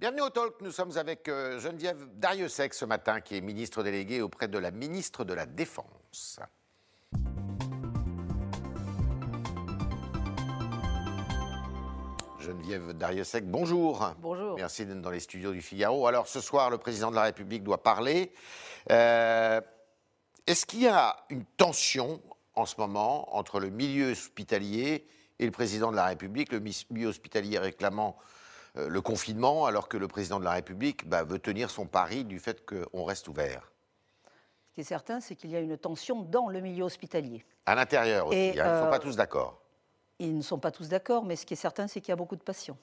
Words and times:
Bienvenue 0.00 0.22
au 0.22 0.30
Talk. 0.30 0.54
Nous 0.62 0.72
sommes 0.72 0.96
avec 0.96 1.28
euh, 1.28 1.60
Geneviève 1.60 2.06
Dariussec 2.14 2.72
ce 2.72 2.86
matin, 2.86 3.20
qui 3.20 3.36
est 3.36 3.42
ministre 3.42 3.82
déléguée 3.82 4.22
auprès 4.22 4.48
de 4.48 4.56
la 4.58 4.70
ministre 4.70 5.24
de 5.24 5.34
la 5.34 5.44
Défense. 5.44 6.40
Geneviève 12.40 12.92
Dariussec, 12.94 13.44
bonjour. 13.50 14.14
Bonjour. 14.20 14.56
Merci 14.56 14.86
d'être 14.86 15.02
dans 15.02 15.10
les 15.10 15.20
studios 15.20 15.52
du 15.52 15.60
Figaro. 15.60 16.06
Alors 16.06 16.26
ce 16.26 16.40
soir, 16.40 16.70
le 16.70 16.78
président 16.78 17.10
de 17.10 17.16
la 17.16 17.22
République 17.22 17.62
doit 17.62 17.82
parler. 17.82 18.32
Euh, 18.90 19.60
Est-ce 20.46 20.64
qu'il 20.64 20.80
y 20.82 20.88
a 20.88 21.16
une 21.28 21.44
tension 21.58 22.20
en 22.54 22.64
ce 22.64 22.76
moment 22.78 23.36
entre 23.36 23.60
le 23.60 23.68
milieu 23.68 24.12
hospitalier 24.12 25.06
et 25.38 25.44
le 25.44 25.50
président 25.52 25.90
de 25.90 25.96
la 25.96 26.06
République, 26.06 26.50
le 26.52 26.60
mi- 26.60 26.86
milieu 26.90 27.08
hospitalier 27.08 27.58
réclamant 27.58 28.16
le 28.74 29.00
confinement, 29.00 29.66
alors 29.66 29.88
que 29.88 29.96
le 29.96 30.08
président 30.08 30.38
de 30.38 30.44
la 30.44 30.52
République 30.52 31.08
bah, 31.08 31.24
veut 31.24 31.38
tenir 31.38 31.70
son 31.70 31.86
pari 31.86 32.24
du 32.24 32.38
fait 32.38 32.64
qu'on 32.64 33.04
reste 33.04 33.28
ouvert 33.28 33.70
Ce 34.68 34.74
qui 34.74 34.80
est 34.80 34.84
certain, 34.84 35.20
c'est 35.20 35.34
qu'il 35.34 35.50
y 35.50 35.56
a 35.56 35.60
une 35.60 35.76
tension 35.76 36.22
dans 36.22 36.48
le 36.48 36.60
milieu 36.60 36.84
hospitalier. 36.84 37.44
À 37.66 37.74
l'intérieur 37.74 38.28
aussi, 38.28 38.38
Et, 38.38 38.60
hein, 38.60 38.64
ils 38.66 38.72
ne 38.72 38.78
sont 38.80 38.86
euh, 38.86 38.90
pas 38.90 38.98
tous 38.98 39.16
d'accord. 39.16 39.60
Ils 40.18 40.36
ne 40.36 40.42
sont 40.42 40.58
pas 40.58 40.70
tous 40.70 40.88
d'accord, 40.88 41.24
mais 41.24 41.34
ce 41.34 41.46
qui 41.46 41.54
est 41.54 41.56
certain, 41.56 41.88
c'est 41.88 42.00
qu'il 42.00 42.10
y 42.10 42.12
a 42.12 42.16
beaucoup 42.16 42.36
de 42.36 42.42
patients. 42.42 42.76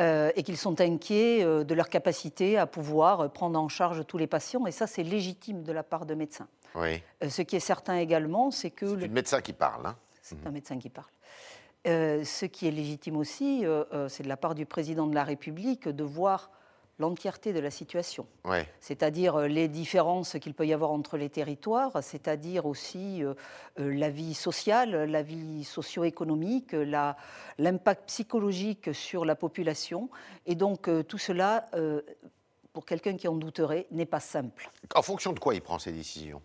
Euh, 0.00 0.30
et 0.36 0.42
qu'ils 0.44 0.56
sont 0.56 0.80
inquiets 0.80 1.42
euh, 1.42 1.64
de 1.64 1.74
leur 1.74 1.88
capacité 1.88 2.56
à 2.56 2.66
pouvoir 2.66 3.20
euh, 3.20 3.28
prendre 3.28 3.58
en 3.58 3.68
charge 3.68 4.06
tous 4.06 4.16
les 4.16 4.28
patients. 4.28 4.64
Et 4.66 4.70
ça, 4.72 4.86
c'est 4.86 5.02
légitime 5.02 5.64
de 5.64 5.72
la 5.72 5.82
part 5.82 6.06
de 6.06 6.14
médecins. 6.14 6.46
Oui. 6.76 7.02
Euh, 7.22 7.28
ce 7.28 7.42
qui 7.42 7.56
est 7.56 7.60
certain 7.60 7.96
également, 7.96 8.50
c'est 8.52 8.70
que... 8.70 8.86
C'est 8.86 8.94
le- 8.94 9.00
le 9.02 9.08
médecin 9.08 9.40
qui 9.40 9.52
parle. 9.52 9.86
hein. 9.86 9.96
C'est 10.22 10.46
un 10.46 10.50
médecin 10.52 10.78
qui 10.78 10.88
parle. 10.88 11.08
Euh, 11.86 12.24
ce 12.24 12.46
qui 12.46 12.68
est 12.68 12.70
légitime 12.70 13.16
aussi, 13.16 13.66
euh, 13.66 13.84
euh, 13.92 14.08
c'est 14.08 14.22
de 14.22 14.28
la 14.28 14.36
part 14.36 14.54
du 14.54 14.66
président 14.66 15.06
de 15.08 15.14
la 15.14 15.24
République 15.24 15.88
de 15.88 16.04
voir 16.04 16.50
l'entièreté 17.00 17.52
de 17.52 17.58
la 17.58 17.72
situation. 17.72 18.26
Ouais. 18.44 18.68
c'est-à-dire 18.78 19.48
les 19.48 19.66
différences 19.66 20.36
qu'il 20.38 20.54
peut 20.54 20.66
y 20.66 20.72
avoir 20.72 20.92
entre 20.92 21.16
les 21.16 21.28
territoires, 21.30 21.90
c'est-à-dire 22.02 22.66
aussi 22.66 23.24
euh, 23.24 23.34
la 23.76 24.10
vie 24.10 24.34
sociale, 24.34 25.10
la 25.10 25.22
vie 25.22 25.64
socio-économique, 25.64 26.72
l'impact 27.58 28.06
psychologique 28.06 28.94
sur 28.94 29.24
la 29.24 29.34
population. 29.34 30.10
Et 30.46 30.54
donc 30.54 30.88
tout 31.08 31.18
cela, 31.18 31.66
pour 32.72 32.84
quelqu'un 32.84 33.16
qui 33.16 33.26
en 33.26 33.34
douterait, 33.34 33.86
n'est 33.90 34.06
pas 34.06 34.20
simple. 34.20 34.70
En 34.94 35.02
fonction 35.02 35.32
de 35.32 35.40
quoi 35.40 35.54
il 35.54 35.62
prend 35.62 35.80
ses 35.80 35.92
décisions? 35.92 36.42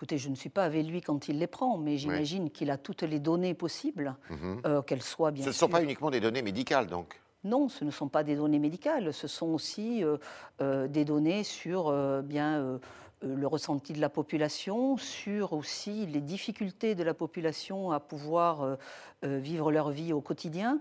Écoutez, 0.00 0.16
je 0.16 0.30
ne 0.30 0.34
suis 0.34 0.48
pas 0.48 0.64
avec 0.64 0.86
lui 0.86 1.02
quand 1.02 1.28
il 1.28 1.38
les 1.38 1.46
prend, 1.46 1.76
mais 1.76 1.98
j'imagine 1.98 2.48
qu'il 2.48 2.70
a 2.70 2.78
toutes 2.78 3.02
les 3.02 3.18
données 3.18 3.52
possibles, 3.52 4.16
euh, 4.64 4.80
qu'elles 4.80 5.02
soient 5.02 5.30
bien 5.30 5.44
Mhm. 5.44 5.52
Ce 5.52 5.56
ne 5.58 5.58
sont 5.58 5.68
pas 5.68 5.82
uniquement 5.82 6.10
des 6.10 6.20
données 6.20 6.40
médicales, 6.40 6.86
donc. 6.86 7.20
Non, 7.44 7.68
ce 7.68 7.84
ne 7.84 7.90
sont 7.90 8.08
pas 8.08 8.24
des 8.24 8.34
données 8.34 8.58
médicales, 8.58 9.12
ce 9.12 9.28
sont 9.28 9.48
aussi 9.48 10.02
euh, 10.02 10.16
euh, 10.62 10.88
des 10.88 11.04
données 11.04 11.44
sur 11.44 11.92
bien, 12.22 12.80
le 13.20 13.46
ressenti 13.46 13.92
de 13.92 14.00
la 14.00 14.08
population, 14.08 14.96
sur 14.96 15.52
aussi 15.52 16.06
les 16.06 16.22
difficultés 16.22 16.94
de 16.94 17.02
la 17.02 17.12
population 17.12 17.92
à 17.92 18.00
pouvoir 18.00 18.78
vivre 19.22 19.70
leur 19.70 19.90
vie 19.90 20.14
au 20.14 20.22
quotidien, 20.22 20.80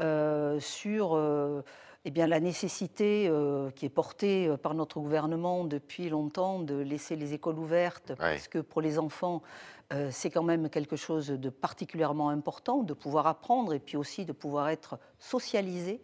euh, 0.00 0.58
sur 0.58 1.14
eh 2.06 2.12
bien, 2.12 2.28
la 2.28 2.38
nécessité 2.38 3.26
euh, 3.28 3.68
qui 3.72 3.84
est 3.84 3.88
portée 3.88 4.46
euh, 4.46 4.56
par 4.56 4.74
notre 4.74 5.00
gouvernement 5.00 5.64
depuis 5.64 6.08
longtemps 6.08 6.60
de 6.60 6.76
laisser 6.76 7.16
les 7.16 7.34
écoles 7.34 7.58
ouvertes, 7.58 8.12
parce 8.16 8.46
que 8.46 8.60
pour 8.60 8.80
les 8.80 9.00
enfants, 9.00 9.42
euh, 9.92 10.08
c'est 10.12 10.30
quand 10.30 10.44
même 10.44 10.70
quelque 10.70 10.94
chose 10.94 11.26
de 11.26 11.50
particulièrement 11.50 12.28
important, 12.28 12.84
de 12.84 12.94
pouvoir 12.94 13.26
apprendre 13.26 13.74
et 13.74 13.80
puis 13.80 13.96
aussi 13.96 14.24
de 14.24 14.30
pouvoir 14.32 14.68
être 14.68 15.00
socialisés 15.18 16.00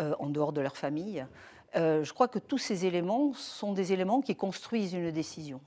euh, 0.00 0.14
en 0.18 0.30
dehors 0.30 0.54
de 0.54 0.62
leur 0.62 0.76
famille. 0.76 1.24
Je 1.74 2.10
crois 2.14 2.28
que 2.28 2.38
tous 2.38 2.56
ces 2.56 2.86
éléments 2.86 3.34
sont 3.34 3.74
des 3.74 3.92
éléments 3.92 4.22
qui 4.22 4.34
construisent 4.34 4.94
une 4.94 5.10
décision. 5.10 5.60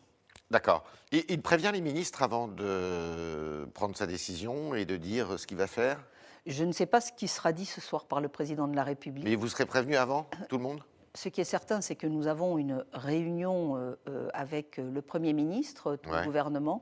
D'accord. 0.50 0.84
Il, 1.12 1.24
il 1.30 1.40
prévient 1.44 1.70
les 1.72 1.82
ministres 1.82 2.24
avant 2.24 2.48
de 2.48 3.66
prendre 3.76 3.96
sa 3.96 4.08
décision 4.08 4.74
et 4.74 4.86
de 4.86 4.98
dire 4.98 5.38
ce 5.38 5.46
qu'il 5.46 5.58
va 5.58 5.68
faire? 5.68 6.04
Je 6.50 6.64
ne 6.64 6.72
sais 6.72 6.88
pas 6.88 7.00
ce 7.00 7.12
qui 7.12 7.28
sera 7.28 7.54
dit 7.54 7.66
ce 7.66 7.80
soir 7.80 8.06
par 8.06 8.20
le 8.22 8.28
président 8.28 8.68
de 8.68 8.76
la 8.76 8.84
République. 8.84 9.24
Mais 9.24 9.36
vous 9.36 9.48
serez 9.48 9.66
prévenu 9.68 9.96
avant, 9.96 10.28
tout 10.50 10.58
le 10.58 10.64
monde? 10.64 10.82
Ce 11.14 11.30
qui 11.30 11.42
est 11.42 11.46
certain, 11.46 11.80
c'est 11.80 11.96
que 11.96 12.08
nous 12.08 12.28
avons 12.28 12.58
une 12.58 12.84
réunion 12.92 13.78
euh, 13.78 13.96
euh, 14.08 14.30
avec 14.34 14.80
euh, 14.80 14.92
le 14.92 15.02
Premier 15.02 15.34
ministre, 15.34 15.96
tout 15.96 16.10
Ouais. 16.10 16.20
le 16.20 16.26
gouvernement, 16.26 16.82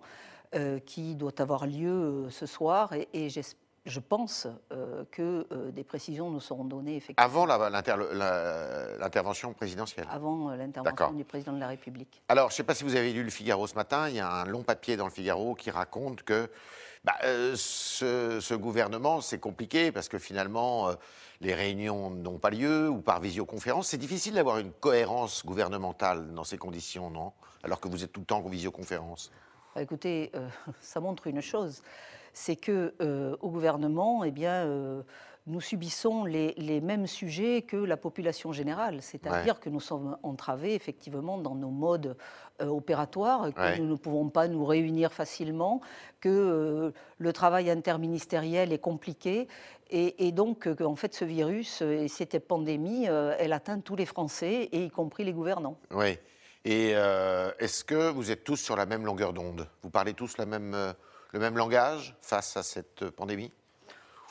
qui 0.86 1.16
doit 1.16 1.42
avoir 1.42 1.68
lieu 1.68 2.28
ce 2.30 2.46
soir. 2.46 2.94
Et, 3.14 3.30
je 3.88 4.00
pense 4.00 4.48
euh, 4.72 5.04
que 5.12 5.48
euh, 5.52 5.72
des 5.72 5.84
précisions 5.84 6.30
nous 6.30 6.40
seront 6.40 6.66
données 6.66 6.98
effectivement 6.98 7.24
Avant 7.26 7.46
l'intervention 9.00 9.54
présidentielle. 9.54 10.06
avant 10.12 10.50
euh, 10.52 10.56
l'intervention 10.56 11.14
du 11.14 11.24
président 11.24 11.54
de 11.54 11.60
la 11.60 11.68
République. 11.68 12.22
Alors, 12.28 12.50
je 12.50 12.54
ne 12.54 12.58
sais 12.58 12.64
pas 12.64 12.76
si 12.76 12.84
vous 12.84 12.96
avez 12.96 13.14
lu 13.14 13.24
le 13.24 13.30
Figaro 13.30 13.66
ce 13.66 13.76
matin, 13.76 14.10
il 14.10 14.16
y 14.16 14.20
a 14.20 14.30
un 14.30 14.46
long 14.46 14.64
papier 14.64 14.98
dans 14.98 15.06
le 15.06 15.12
Figaro 15.12 15.56
qui 15.56 15.72
raconte 15.72 16.24
que 16.24 16.50
bah, 17.08 17.16
euh, 17.24 17.54
ce, 17.56 18.54
gouvernement, 18.54 19.22
c'est 19.22 19.40
compliqué 19.40 19.94
parce 19.94 20.10
que 20.10 20.20
finalement, 20.20 20.90
euh, 20.90 20.96
les 21.40 21.54
réunions 21.54 22.10
n'ont 22.10 22.38
pas 22.38 22.50
lieu 22.50 22.90
ou 22.90 23.00
par 23.00 23.22
visioconférence. 23.22 23.88
C'est 23.88 23.98
difficile 23.98 24.34
d'avoir 24.34 24.58
une 24.58 24.74
cohérence 24.74 25.46
gouvernementale 25.46 26.34
dans 26.34 26.44
ces 26.44 26.58
conditions, 26.58 27.10
non? 27.10 27.32
Alors 27.64 27.80
que 27.80 27.88
vous 27.88 28.04
êtes 28.04 28.12
tout 28.12 28.20
le 28.20 28.26
temps 28.26 28.40
en 28.40 28.50
visioconférence. 28.50 29.32
Bah, 29.74 29.82
Écoutez, 29.82 30.32
euh, 30.36 30.50
ça 30.82 31.00
montre 31.00 31.28
une 31.28 31.40
chose, 31.40 31.82
c'est 32.34 32.58
que 32.58 32.94
au 33.40 33.50
gouvernement, 33.52 34.26
eh 34.26 34.32
bien, 34.32 34.68
nous 35.48 35.62
subissons 35.62 36.26
les, 36.26 36.54
les 36.58 36.82
mêmes 36.82 37.08
sujets 37.08 37.62
que 37.62 37.78
la 37.78 37.98
population 37.98 38.52
générale, 38.52 39.02
c'est-à-dire 39.02 39.60
que 39.60 39.70
nous 39.70 39.80
sommes 39.80 40.18
entravés 40.22 40.76
effectivement 40.76 41.38
dans 41.38 41.56
nos 41.56 41.70
modes 41.70 42.18
euh, 42.62 42.68
opératoires, 42.68 43.54
que 43.54 43.60
Ouais. 43.60 43.80
nous 43.80 43.86
ne 43.88 43.96
pouvons 43.96 44.30
pas 44.30 44.48
nous 44.50 44.66
réunir 44.66 45.14
facilement, 45.14 45.80
que 46.20 46.28
euh, 46.30 46.92
le 47.18 47.34
travail 47.34 47.70
interministériel 47.70 48.74
est 48.74 48.80
compliqué, 48.80 49.48
et, 49.90 50.28
et 50.28 50.32
donc 50.34 50.68
euh, 50.68 50.76
que, 50.76 50.84
en 50.84 50.96
fait 50.96 51.14
ce 51.14 51.24
virus 51.24 51.82
et 51.82 52.10
cette 52.10 52.38
pandémie, 52.46 53.08
euh, 53.08 53.34
elle 53.40 53.54
atteint 53.54 53.80
tous 53.80 53.96
les 53.96 54.06
Français, 54.06 54.70
et 54.72 54.84
y 54.86 54.90
compris 54.90 55.24
les 55.24 55.34
gouvernants. 55.34 55.78
Oui. 55.92 56.18
Et 56.66 56.90
est-ce 57.60 57.86
que 57.86 58.12
vous 58.12 58.30
êtes 58.30 58.44
tous 58.44 58.58
sur 58.58 58.76
la 58.76 58.86
même 58.86 59.06
longueur 59.06 59.32
d'onde? 59.32 59.70
Vous 59.84 59.90
parlez 59.90 60.14
tous 60.14 60.38
la 60.38 60.46
même, 60.46 60.76
le 61.32 61.40
même 61.40 61.56
langage 61.56 62.14
face 62.22 62.58
à 62.58 62.64
cette 62.64 63.10
pandémie? 63.12 63.54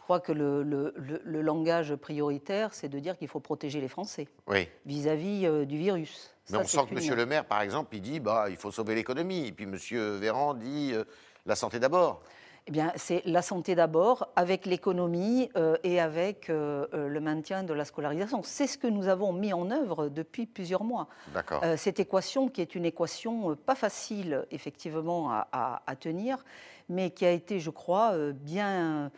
Crois 0.06 0.20
que 0.20 0.30
le, 0.32 0.62
le- 0.62 0.94
le- 0.96 1.20
le 1.24 1.42
langage 1.42 1.94
prioritaire, 1.96 2.72
c'est 2.72 2.88
de 2.88 2.98
dire 3.00 3.18
qu'il 3.18 3.26
faut 3.26 3.40
protéger 3.40 3.80
les 3.80 3.88
Français 3.88 4.28
Oui. 4.46 4.68
vis-à-vis 4.84 5.46
euh, 5.46 5.64
du 5.64 5.76
virus. 5.76 6.30
Mais 6.48 6.56
Ça, 6.58 6.62
on 6.62 6.66
sent 6.66 6.86
que 6.88 6.94
M. 7.10 7.16
Le 7.16 7.26
Maire, 7.26 7.44
par 7.44 7.60
exemple, 7.60 7.94
il 7.96 8.00
dit 8.02 8.20
bah, 8.20 8.46
il 8.48 8.56
faut 8.56 8.70
sauver 8.70 8.94
l'économie. 8.94 9.48
Et 9.48 9.52
puis 9.52 9.64
M. 9.64 9.76
Véran 10.20 10.54
dit 10.54 10.92
euh, 10.94 11.02
la 11.44 11.56
santé 11.56 11.80
d'abord. 11.80 12.22
Eh 12.68 12.72
bien, 12.72 12.92
c'est 12.96 13.22
la 13.26 13.42
santé 13.42 13.74
d'abord, 13.74 14.28
avec 14.36 14.66
l'économie 14.66 15.50
euh, 15.56 15.76
et 15.84 16.00
avec 16.00 16.50
euh, 16.50 16.86
le 17.08 17.20
maintien 17.20 17.62
de 17.64 17.72
la 17.72 17.84
scolarisation. 17.84 18.42
C'est 18.44 18.66
ce 18.66 18.76
que 18.78 18.86
nous 18.88 19.06
avons 19.08 19.32
mis 19.32 19.52
en 19.52 19.70
œuvre 19.70 20.08
depuis 20.08 20.46
plusieurs 20.46 20.82
mois. 20.84 21.06
D'accord. 21.34 21.60
Euh, 21.64 21.76
cette 21.76 22.00
équation, 22.00 22.48
qui 22.48 22.60
est 22.62 22.74
une 22.76 22.84
équation 22.84 23.54
pas 23.56 23.74
facile, 23.76 24.44
effectivement, 24.50 25.30
à, 25.30 25.46
à- 25.52 25.82
à 25.86 25.94
tenir, 25.96 26.44
mais 26.88 27.10
qui 27.10 27.24
a 27.24 27.30
été, 27.30 27.58
je 27.60 27.70
crois, 27.70 28.14
bien, 28.32 29.10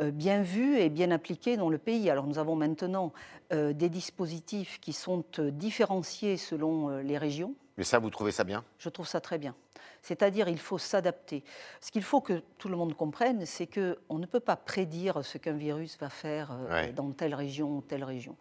bien 0.00 0.42
vue 0.42 0.78
et 0.78 0.88
bien 0.88 1.10
appliquée 1.10 1.56
dans 1.56 1.70
le 1.70 1.78
pays. 1.78 2.10
Alors, 2.10 2.26
nous 2.26 2.38
avons 2.38 2.56
maintenant 2.56 3.12
euh, 3.52 3.72
des 3.72 3.88
dispositifs 3.88 4.80
qui 4.80 4.92
sont 4.92 5.24
euh, 5.38 5.50
différenciés 5.50 6.36
selon 6.36 6.90
euh, 6.90 7.02
les 7.02 7.18
régions. 7.18 7.54
Mais 7.78 7.84
ça, 7.84 7.98
vous 7.98 8.10
trouvez 8.10 8.32
ça 8.32 8.44
bien? 8.44 8.64
Je 8.78 8.88
trouve 8.88 9.06
ça 9.06 9.20
très 9.20 9.38
bien. 9.38 9.54
C'est-à-dire, 10.02 10.48
il 10.48 10.58
faut 10.58 10.78
s'adapter. 10.78 11.42
Ce 11.80 11.90
qu'il 11.90 12.02
faut 12.02 12.20
que 12.20 12.42
tout 12.58 12.68
le 12.68 12.76
monde 12.76 12.94
comprenne, 12.94 13.44
c'est 13.44 13.66
que 13.66 13.98
on 14.08 14.18
ne 14.18 14.26
peut 14.26 14.40
pas 14.40 14.56
prédire 14.56 15.24
ce 15.24 15.36
qu'un 15.38 15.52
virus 15.52 15.98
va 15.98 16.08
faire 16.08 16.52
euh, 16.52 16.70
Ouais. 16.72 16.92
dans 16.92 17.10
telle 17.10 17.34
région 17.34 17.78
ou 17.78 17.82
telle 17.82 18.04
région. 18.04 18.36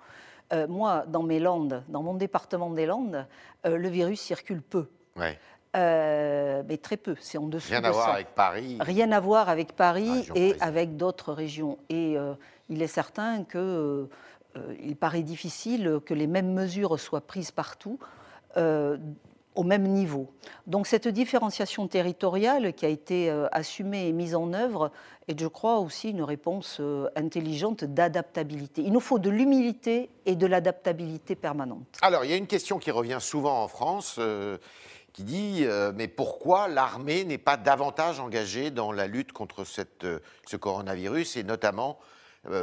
Euh, 0.54 0.68
moi, 0.68 1.06
dans 1.08 1.24
mes 1.24 1.40
Landes, 1.40 1.84
dans 1.90 2.04
mon 2.04 2.14
département 2.14 2.70
des 2.70 2.86
Landes, 2.86 3.26
euh, 3.66 3.78
le 3.78 3.90
virus 3.90 4.22
circule 4.22 4.62
peu, 4.62 4.88
ouais. 5.18 5.40
Euh, 5.76 6.64
mais 6.68 6.78
très 6.78 6.98
peu. 6.98 7.16
C'est 7.20 7.38
en 7.38 7.48
dessous 7.48 7.70
Rien 7.70 7.82
de 7.82 7.88
à 7.88 7.92
voir 7.92 8.10
avec 8.10 8.28
Paris. 8.36 8.78
Rien 8.80 9.12
à 9.12 9.20
voir 9.20 9.50
avec 9.50 9.74
Paris 9.74 10.10
Région 10.10 10.36
et 10.36 10.56
avec 10.62 10.98
d'autres 10.98 11.34
régions. 11.34 11.78
Et 11.90 12.18
euh, 12.18 12.34
il 12.70 12.82
est 12.82 12.88
certain 12.88 13.44
que 13.44 13.58
euh, 13.58 14.10
euh, 14.58 14.96
paraît 15.00 15.24
difficile 15.24 16.00
que 16.06 16.14
les 16.14 16.28
mêmes 16.28 16.54
mesures 16.54 17.00
soient 17.00 17.22
prises 17.22 17.52
partout. 17.52 18.00
au 19.56 19.64
même 19.64 19.84
niveau. 19.84 20.30
Donc 20.68 20.86
cette 20.88 21.08
différenciation 21.08 21.88
territoriale 21.88 22.74
qui 22.74 22.86
a 22.86 22.90
été 22.90 23.30
euh, 23.30 23.48
assumée 23.52 24.08
et 24.08 24.12
mise 24.12 24.36
en 24.36 24.54
œuvre 24.54 24.92
est, 25.28 25.40
je 25.40 25.48
crois, 25.48 25.80
aussi 25.80 26.10
une 26.12 26.22
réponse 26.24 26.78
euh, 26.80 27.08
intelligente 27.16 27.84
d'adaptabilité. 27.84 28.82
Il 28.84 28.92
nous 28.92 29.00
faut 29.00 29.18
de 29.20 29.30
l'humilité 29.30 30.10
et 30.26 30.36
de 30.36 30.46
l'adaptabilité 30.46 31.36
permanente. 31.36 31.88
Alors, 32.02 32.26
il 32.26 32.32
y 32.32 32.34
a 32.34 32.38
une 32.38 32.48
question 32.48 32.78
qui 32.78 32.92
revient 32.92 33.18
souvent 33.20 33.64
en 33.64 33.68
France 33.68 34.18
euh, 34.20 34.58
qui 35.16 35.24
dit 35.24 35.64
euh, 35.64 35.94
mais 35.96 36.10
pourquoi 36.10 36.68
l'armée 36.68 37.24
n'est 37.24 37.38
pas 37.38 37.56
davantage 37.56 38.20
engagée 38.20 38.70
dans 38.70 38.92
la 38.92 39.08
lutte 39.08 39.32
contre 39.32 39.64
cette, 39.64 40.04
euh, 40.04 40.20
ce 40.46 40.58
coronavirus 40.58 41.38
et 41.38 41.44
notamment 41.44 41.98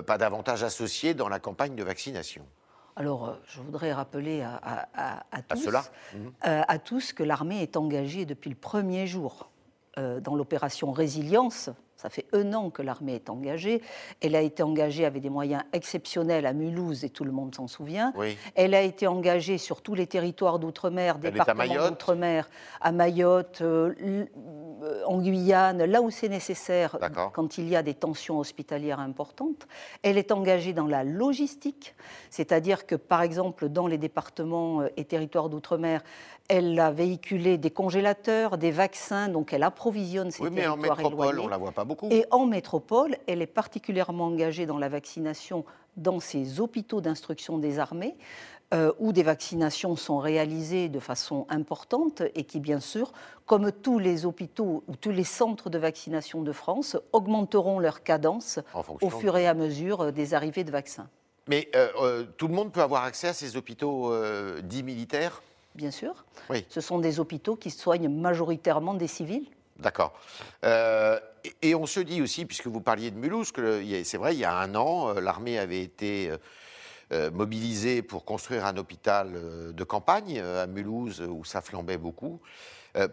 pas 0.07 0.17
davantage 0.17 0.63
associés 0.63 1.13
dans 1.13 1.29
la 1.29 1.41
campagne 1.41 1.75
de 1.75 1.83
vaccination? 1.83 2.47
Alors, 2.95 3.37
je 3.49 3.61
voudrais 3.61 3.93
rappeler 3.93 4.41
à, 4.43 5.43
tous, 5.49 5.67
mhm. 5.67 6.33
à 6.45 6.79
tous 6.79 7.13
que 7.13 7.25
l'armée 7.25 7.63
est 7.63 7.77
engagée 7.77 8.25
depuis 8.25 8.49
le 8.49 8.55
premier 8.55 9.09
jour 9.09 9.51
dans 9.97 10.37
l'opération 10.37 10.93
Résilience, 10.93 11.69
ça 12.03 12.09
fait 12.09 12.27
un 12.33 12.53
an 12.53 12.71
que 12.71 12.83
l'armée 12.83 13.15
est 13.15 13.31
engagée. 13.31 13.81
Elle 14.21 14.35
a 14.35 14.41
été 14.41 14.65
engagée 14.65 15.05
avec 15.05 15.23
des 15.23 15.31
moyens 15.31 15.63
exceptionnels 15.73 16.47
à 16.47 16.53
Mulhouse, 16.53 17.05
et 17.05 17.11
tout 17.11 17.23
le 17.23 17.31
monde 17.31 17.55
s'en 17.55 17.69
souvient. 17.69 18.13
Elle 18.57 18.75
a 18.75 18.83
été 18.83 19.07
engagée 19.07 19.57
sur 19.57 19.83
tous 19.83 19.95
les 19.95 20.09
territoires 20.09 20.59
d'outre-mer, 20.59 21.19
départements 21.19 21.89
d'outre-mer, 21.89 22.51
à 22.81 22.91
Mayotte, 22.91 23.61
euh, 23.63 24.27
en 25.07 25.21
Guyane, 25.21 25.85
là 25.85 26.03
où 26.03 26.11
c'est 26.11 26.29
nécessaire, 26.29 26.99
quand 27.33 27.57
il 27.59 27.69
y 27.69 27.77
a 27.77 27.85
des 27.85 27.95
tensions 27.95 28.41
hospitalières 28.41 28.99
importantes. 28.99 29.69
Elle 30.03 30.19
est 30.19 30.33
engagée 30.33 30.73
dans 30.73 30.89
la 30.89 31.05
logistique, 31.05 31.95
c'est-à-dire 32.31 32.85
que, 32.85 32.97
par 32.97 33.23
exemple, 33.23 33.69
dans 33.69 33.87
les 33.87 33.99
départements 33.99 34.81
euh, 34.81 34.89
et 34.97 35.05
territoires 35.05 35.49
d'outre-mer, 35.49 36.03
elle 36.49 36.79
a 36.81 36.91
véhiculé 36.91 37.59
des 37.59 37.71
congélateurs, 37.71 38.59
des 38.59 38.73
vaccins, 38.73 39.29
donc 39.29 39.53
elle 39.53 39.63
approvisionne 39.63 40.31
ces 40.31 40.43
oui, 40.43 40.51
mais 40.53 40.67
en 40.67 40.77
métropole, 40.77 41.39
on 41.39 41.45
ne 41.45 41.51
la 41.51 41.57
voit 41.57 41.71
pas 41.71 41.85
beaucoup. 41.85 41.92
Et 42.11 42.25
en 42.31 42.47
métropole, 42.47 43.17
elle 43.27 43.43
est 43.43 43.47
particulièrement 43.47 44.27
engagée 44.27 44.67
dans 44.67 44.79
la 44.79 44.89
vaccination 44.89 45.65
dans 45.97 46.21
ces 46.21 46.61
hôpitaux 46.61 47.01
d'instruction 47.01 47.59
des 47.59 47.79
armées, 47.79 48.17
euh, 48.73 48.93
où 48.99 49.13
des 49.13 49.23
vaccinations 49.23 49.97
sont 49.97 50.19
réalisées 50.19 50.89
de 50.89 50.99
façon 50.99 51.47
importante 51.51 52.23
et 52.35 52.45
qui, 52.45 52.59
bien 52.59 52.81
sûr, 52.81 53.13
comme 53.45 53.71
tous 53.71 53.99
les 53.99 54.25
hôpitaux 54.25 54.83
ou 54.89 54.97
tous 54.97 55.11
les 55.11 55.25
centres 55.25 55.69
de 55.69 55.77
vaccination 55.77 56.41
de 56.41 56.53
France, 56.53 56.97
augmenteront 57.13 57.79
leur 57.79 58.03
cadence 58.03 58.61
au 59.03 59.11
fur 59.11 59.37
et 59.37 59.47
à 59.47 59.53
mesure 59.53 60.13
des 60.13 60.33
arrivées 60.33 60.65
de 60.65 60.71
vaccins. 60.71 61.09
Mais 61.49 61.69
euh, 61.75 61.89
euh, 62.01 62.25
tout 62.39 62.49
le 62.49 62.55
monde 62.55 62.73
peut 62.73 62.81
avoir 62.81 63.05
accès 63.05 63.29
à 63.29 63.33
ces 63.35 63.57
hôpitaux 63.59 64.11
dits 64.63 64.83
militaires? 64.83 65.43
Bien 65.75 65.91
sûr. 65.91 66.25
Ce 66.69 66.81
sont 66.81 66.99
des 66.99 67.21
hôpitaux 67.21 67.57
qui 67.57 67.71
soignent 67.71 68.09
majoritairement 68.09 68.95
des 68.95 69.07
civils. 69.07 69.49
D'accord. 69.83 70.13
Euh, 70.65 71.19
et, 71.61 71.75
on 71.75 71.87
se 71.87 72.01
dit 72.01 72.23
aussi, 72.23 72.47
puisque 72.47 72.69
vous 72.69 72.81
parliez 72.81 73.11
de 73.11 73.17
Mulhouse, 73.17 73.51
que 73.51 73.83
c'est 74.05 74.17
vrai, 74.17 74.35
il 74.35 74.39
y 74.39 74.45
a 74.45 74.55
un 74.55 74.75
an, 74.77 75.09
euh, 75.09 75.21
l'armée 75.21 75.59
avait 75.59 75.83
été 75.83 76.31
euh, 77.13 77.31
mobilisée 77.33 78.01
pour 78.01 78.25
construire 78.25 78.65
un 78.65 78.77
hôpital 78.77 79.33
de 79.75 79.85
campagne 79.85 80.41
à 80.41 80.67
Mulhouse, 80.67 81.21
où 81.21 81.45
ça 81.45 81.61
flambait 81.61 81.99
beaucoup. 81.99 82.41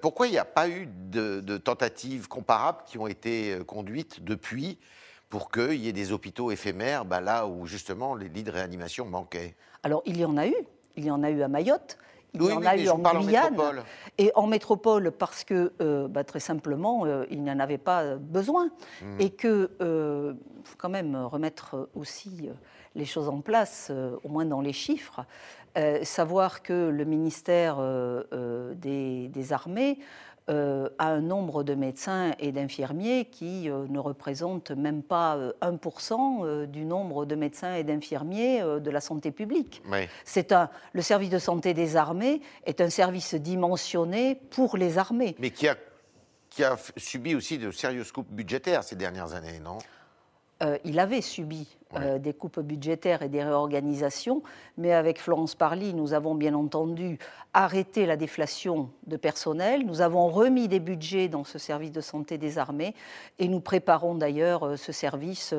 pourquoi 0.01 0.27
il 0.27 0.31
n'y 0.31 0.38
a 0.38 0.45
pas 0.45 0.69
eu 0.69 0.88
de, 0.88 1.57
tentatives 1.57 2.27
comparables 2.27 2.83
qui 2.86 2.98
ont 2.98 3.07
été 3.07 3.57
conduites 3.66 4.24
depuis 4.24 4.77
pour 5.27 5.51
qu'il 5.51 5.75
y 5.75 5.88
ait 5.88 5.94
des 5.94 6.12
hôpitaux 6.12 6.51
éphémères, 6.51 7.04
bah, 7.06 7.21
là 7.21 7.45
où 7.45 7.66
justement 7.66 8.16
les 8.16 8.30
lits 8.30 8.44
de 8.44 8.51
réanimation 8.51 9.06
manquaient? 9.06 9.56
Alors 9.83 10.01
il 10.06 10.18
y 10.18 10.25
en 10.25 10.38
a 10.38 10.48
eu. 10.48 10.56
Il 10.95 11.06
y 11.06 11.12
en 11.12 11.24
a 11.24 11.30
eu 11.30 11.42
à 11.42 11.48
Mayotte. 11.48 11.98
Il 12.34 12.44
y 12.44 12.52
en 12.52 12.64
a 12.64 12.78
eu 12.78 12.90
en 12.90 12.98
Guyane. 12.98 13.58
et 14.18 14.31
en 14.36 14.48
métropole, 14.48 15.12
parce 15.12 15.44
que, 15.44 15.74
euh, 15.81 16.08
bah, 16.08 16.24
très 16.24 16.40
simplement, 16.40 17.06
euh, 17.06 17.26
il 17.31 17.42
n'y 17.42 17.52
en 17.52 17.60
avait 17.60 17.78
pas 17.78 18.16
besoin. 18.16 18.70
Hmm. 19.02 19.20
Et 19.20 19.31
que, 19.31 19.72
euh, 19.81 20.34
faut 20.64 20.76
quand 20.78 20.90
même 20.90 21.16
remettre 21.16 21.90
aussi 21.96 22.50
les 22.96 23.06
choses 23.06 23.30
en 23.30 23.42
place, 23.42 23.92
au 24.24 24.30
moins 24.30 24.46
dans 24.46 24.62
les 24.62 24.74
chiffres. 24.74 25.26
savoir 26.04 26.62
que 26.62 26.90
le 26.90 27.06
ministère 27.06 27.78
des, 28.76 29.54
Armées 29.54 30.00
euh, 30.50 30.90
à 30.98 31.10
un 31.10 31.22
nombre 31.22 31.63
de 31.63 31.75
médecins 31.75 32.34
et 32.40 32.51
d'infirmiers 32.51 33.25
qui 33.25 33.69
euh, 33.69 33.86
ne 33.88 34.00
représente 34.00 34.72
même 34.72 35.04
pas 35.04 35.38
1% 35.62 36.44
euh, 36.44 36.66
du 36.66 36.86
nombre 36.86 37.25
de 37.25 37.36
médecins 37.36 37.75
et 37.75 37.84
d'infirmiers 37.84 38.62
de 38.62 38.90
la 38.90 39.01
santé 39.01 39.31
publique. 39.31 39.84
C'est 40.25 40.51
un, 40.51 40.69
le 40.94 41.01
service 41.01 41.30
de 41.30 41.38
santé 41.38 41.74
des 41.74 41.96
armées 41.98 42.42
est 42.66 42.81
un 42.81 42.90
service 42.90 43.36
dimensionné 43.36 44.36
pour 44.50 44.78
les 44.78 44.98
armées. 44.98 45.36
Mais 45.40 45.51
qui 45.51 45.68
a, 45.68 45.75
qui 46.50 46.63
a 46.63 46.78
subi 46.98 47.36
aussi 47.36 47.57
de 47.57 47.69
sérieuses 47.69 48.12
coupes 48.12 48.31
budgétaires 48.31 48.84
ces 48.84 48.95
dernières 48.95 49.34
années, 49.34 49.60
non? 49.60 49.78
Il 50.84 51.00
avait 51.00 51.22
subi 51.22 51.80
euh, 51.96 52.20
des 52.20 52.34
coupes 52.34 52.60
budgétaires 52.60 53.24
et 53.24 53.30
des 53.30 53.42
réorganisations, 53.42 54.44
mais 54.78 54.94
avec 54.94 55.20
Florence 55.20 55.56
Parly, 55.56 55.96
nous 55.96 56.14
avons 56.14 56.36
bien 56.36 56.54
entendu 56.54 57.18
arrêté 57.56 58.06
la 58.06 58.16
déflation 58.16 58.92
de 59.08 59.18
personnel, 59.18 59.88
nous 59.88 60.02
avons 60.02 60.28
remis 60.28 60.68
des 60.68 60.80
budgets 60.80 61.30
dans 61.30 61.44
ce 61.44 61.58
service 61.58 61.92
de 61.92 62.02
santé 62.02 62.38
des 62.38 62.60
armées 62.60 62.94
et 63.40 63.48
nous 63.48 63.60
préparons 63.60 64.14
d'ailleurs 64.14 64.68
euh, 64.68 64.76
ce 64.78 64.92
service 64.92 65.56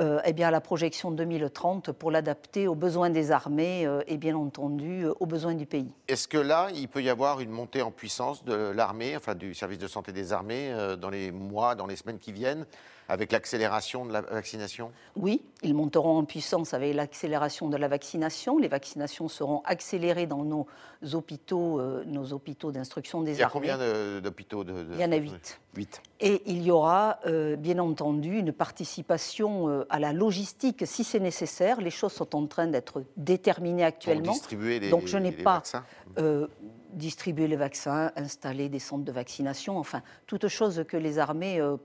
euh, 0.00 0.18
eh 0.24 0.32
bien, 0.32 0.48
à 0.48 0.50
la 0.50 0.62
projection 0.62 1.10
2030 1.10 1.92
pour 1.92 2.10
l'adapter 2.10 2.68
aux 2.68 2.74
besoins 2.74 3.10
des 3.10 3.30
armées 3.30 3.86
et 4.06 4.16
bien 4.16 4.36
entendu 4.36 5.04
aux 5.20 5.26
besoins 5.26 5.54
du 5.54 5.66
pays. 5.66 5.92
Est-ce 6.08 6.26
que 6.26 6.38
là, 6.38 6.68
il 6.74 6.88
peut 6.88 7.02
y 7.02 7.10
avoir 7.10 7.40
une 7.40 7.50
montée 7.50 7.82
en 7.82 7.90
puissance 7.90 8.44
de 8.44 8.54
l'armée, 8.54 9.14
enfin 9.14 9.34
du 9.34 9.52
service 9.52 9.78
de 9.78 9.88
santé 9.88 10.12
des 10.12 10.32
armées, 10.32 10.74
dans 10.98 11.10
les 11.10 11.32
mois, 11.32 11.74
dans 11.74 11.86
les 11.86 11.96
semaines 11.96 12.18
qui 12.18 12.32
viennent 12.32 12.66
avec 13.08 13.32
l'accélération 13.32 14.04
de 14.04 14.12
la 14.12 14.20
vaccination? 14.20 14.92
Oui, 15.14 15.42
ils 15.62 15.74
monteront 15.74 16.18
en 16.18 16.24
puissance 16.24 16.74
avec 16.74 16.94
l'accélération 16.94 17.68
de 17.68 17.76
la 17.76 17.88
vaccination. 17.88 18.58
Les 18.58 18.68
vaccinations 18.68 19.28
seront 19.28 19.62
accélérées 19.64 20.26
dans 20.26 20.44
nos 20.44 20.66
hôpitaux, 21.12 21.80
euh, 21.80 22.04
nos 22.06 22.32
hôpitaux 22.32 22.72
d'instruction 22.72 23.22
des 23.22 23.40
armées. 23.40 23.66
Il 23.66 23.68
y 23.68 23.70
a 23.70 23.76
combien 23.76 24.20
d'hôpitaux 24.20 24.64
de, 24.64 24.86
Il 24.94 25.00
y 25.00 25.04
en 25.04 25.12
a 25.12 25.16
huit. 25.16 25.60
Et 26.20 26.42
il 26.46 26.62
y 26.62 26.70
aura, 26.70 27.18
euh, 27.26 27.56
bien 27.56 27.78
entendu, 27.78 28.38
une 28.38 28.52
participation 28.52 29.68
euh, 29.68 29.86
à 29.90 29.98
la 29.98 30.12
logistique 30.12 30.84
si 30.86 31.04
c'est 31.04 31.20
nécessaire. 31.20 31.80
Les 31.80 31.90
choses 31.90 32.12
sont 32.12 32.34
en 32.34 32.46
train 32.46 32.66
d'être 32.66 33.04
déterminées 33.16 33.84
actuellement. 33.84 34.24
Pour 34.24 34.34
distribuer 34.34 34.80
les, 34.80 34.90
Donc 34.90 35.06
je 35.06 35.18
n'ai 35.18 35.32
pas 35.32 35.62
distribuer 36.96 37.46
les 37.46 37.56
vaccins, 37.56 38.10
installer 38.16 38.68
des 38.68 38.78
centres 38.78 39.04
de 39.04 39.12
vaccination, 39.12 39.78
enfin, 39.78 40.02
toute 40.26 40.48
chose 40.48 40.84
que 40.88 40.96
les 40.96 41.18
armées, 41.18 41.60
euh, 41.60 41.76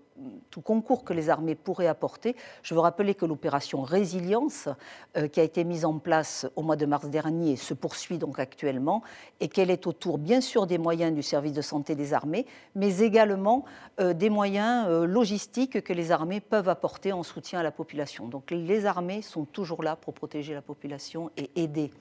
tout 0.50 0.62
concours 0.62 1.04
que 1.04 1.14
les 1.14 1.30
armées 1.30 1.56
pourraient 1.56 1.88
apporter. 1.88 2.36
Je 2.64 2.74
veux 2.74 2.80
rappeler 2.80 3.14
que 3.14 3.26
l'opération 3.26 3.82
Résilience, 3.82 4.70
euh, 5.18 5.28
qui 5.28 5.40
a 5.42 5.44
été 5.44 5.64
mise 5.66 5.84
en 5.84 6.00
place 6.00 6.48
au 6.56 6.62
mois 6.62 6.78
de 6.78 6.86
mars 6.86 7.10
dernier, 7.10 7.58
se 7.58 7.74
poursuit 7.74 8.18
donc 8.18 8.40
actuellement, 8.40 9.04
et 9.42 9.50
qu'elle 9.50 9.70
est 9.70 9.86
autour, 9.86 10.18
bien 10.18 10.40
sûr, 10.40 10.66
des 10.66 10.78
moyens 10.78 11.14
du 11.14 11.24
service 11.24 11.54
de 11.54 11.62
santé 11.62 11.94
des 11.96 12.14
armées, 12.14 12.46
mais 12.74 13.00
également 13.00 13.66
euh, 14.00 14.14
des 14.14 14.30
moyens 14.30 14.88
logistiques 15.06 15.84
que 15.84 15.94
les 15.94 16.12
armées 16.12 16.40
peuvent 16.40 16.70
apporter 16.70 17.12
en 17.12 17.24
soutien 17.24 17.60
à 17.60 17.64
la 17.64 17.72
population. 17.72 18.28
Donc 18.28 18.52
les 18.52 18.86
armées 18.86 19.22
sont 19.22 19.44
toujours 19.44 19.84
là 19.84 19.98
pour 19.98 20.14
protéger 20.14 20.54
la 20.54 20.62
population 20.62 21.32
et 21.36 21.52
aider 21.56 21.92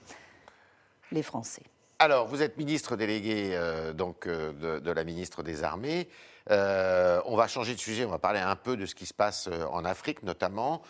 les 1.10 1.22
Français. 1.22 1.62
Alors, 2.02 2.26
vous 2.26 2.40
êtes 2.40 2.56
ministre 2.56 2.96
délégué 2.96 3.50
euh, 3.52 3.92
donc, 3.92 4.26
euh, 4.26 4.80
de, 4.80 4.90
la 4.90 5.04
ministre 5.04 5.42
des 5.42 5.64
Armées. 5.64 6.08
Euh, 6.50 7.20
on 7.26 7.36
va 7.36 7.46
changer 7.46 7.74
de 7.74 7.78
sujet, 7.78 8.06
on 8.06 8.10
va 8.10 8.18
parler 8.18 8.40
un 8.40 8.56
peu 8.56 8.78
de 8.78 8.86
ce 8.86 8.94
qui 8.94 9.04
se 9.04 9.12
passe 9.12 9.50
en 9.70 9.84
Afrique 9.84 10.22
notamment. 10.22 10.80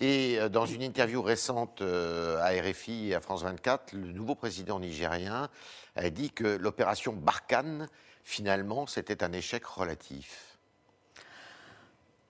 Et 0.00 0.38
dans 0.48 0.64
une 0.64 0.80
interview 0.80 1.20
récente 1.20 1.82
à 1.82 2.48
RFI 2.48 3.10
et 3.10 3.14
à 3.14 3.20
France 3.20 3.42
24, 3.42 3.92
le 3.92 4.12
nouveau 4.12 4.34
président 4.34 4.80
nigérien 4.80 5.50
a 5.96 6.08
dit 6.08 6.30
que 6.30 6.56
l'opération 6.56 7.12
Barkhane, 7.12 7.86
finalement, 8.22 8.86
c'était 8.86 9.22
un 9.22 9.32
échec 9.34 9.66
relatif. 9.66 10.53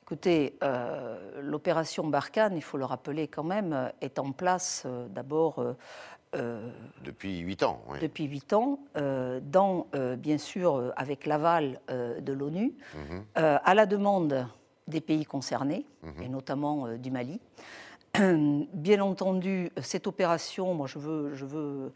Écoutez, 0.04 0.58
l'opération 1.40 2.06
Barkhane, 2.06 2.56
il 2.56 2.62
faut 2.62 2.76
le 2.76 2.84
rappeler 2.84 3.26
quand 3.26 3.42
même, 3.42 3.90
est 4.02 4.18
en 4.18 4.32
place 4.32 4.86
d'abord 5.08 5.64
euh, 6.34 6.68
depuis 7.04 7.38
huit 7.38 7.62
ans. 7.62 7.82
Oui. 7.88 7.98
Depuis 8.00 8.24
huit 8.24 8.52
ans, 8.52 8.80
euh, 8.96 9.40
dans, 9.42 9.86
euh, 9.94 10.16
bien 10.16 10.38
sûr, 10.38 10.92
avec 10.96 11.26
l'aval 11.26 11.80
de 11.88 12.32
l'ONU, 12.32 12.74
mhm. 12.94 13.24
à 13.36 13.74
la 13.74 13.86
demande 13.86 14.46
des 14.88 15.00
pays 15.00 15.24
concernés, 15.24 15.86
mhm. 16.02 16.22
et 16.22 16.28
notamment 16.28 16.88
du 16.96 17.10
Mali. 17.10 17.40
bien 18.72 19.00
entendu, 19.00 19.70
cette 19.80 20.06
opération, 20.06 20.74
moi 20.74 20.86
je 20.86 20.98
veux, 20.98 21.34
je 21.34 21.44
veux 21.44 21.92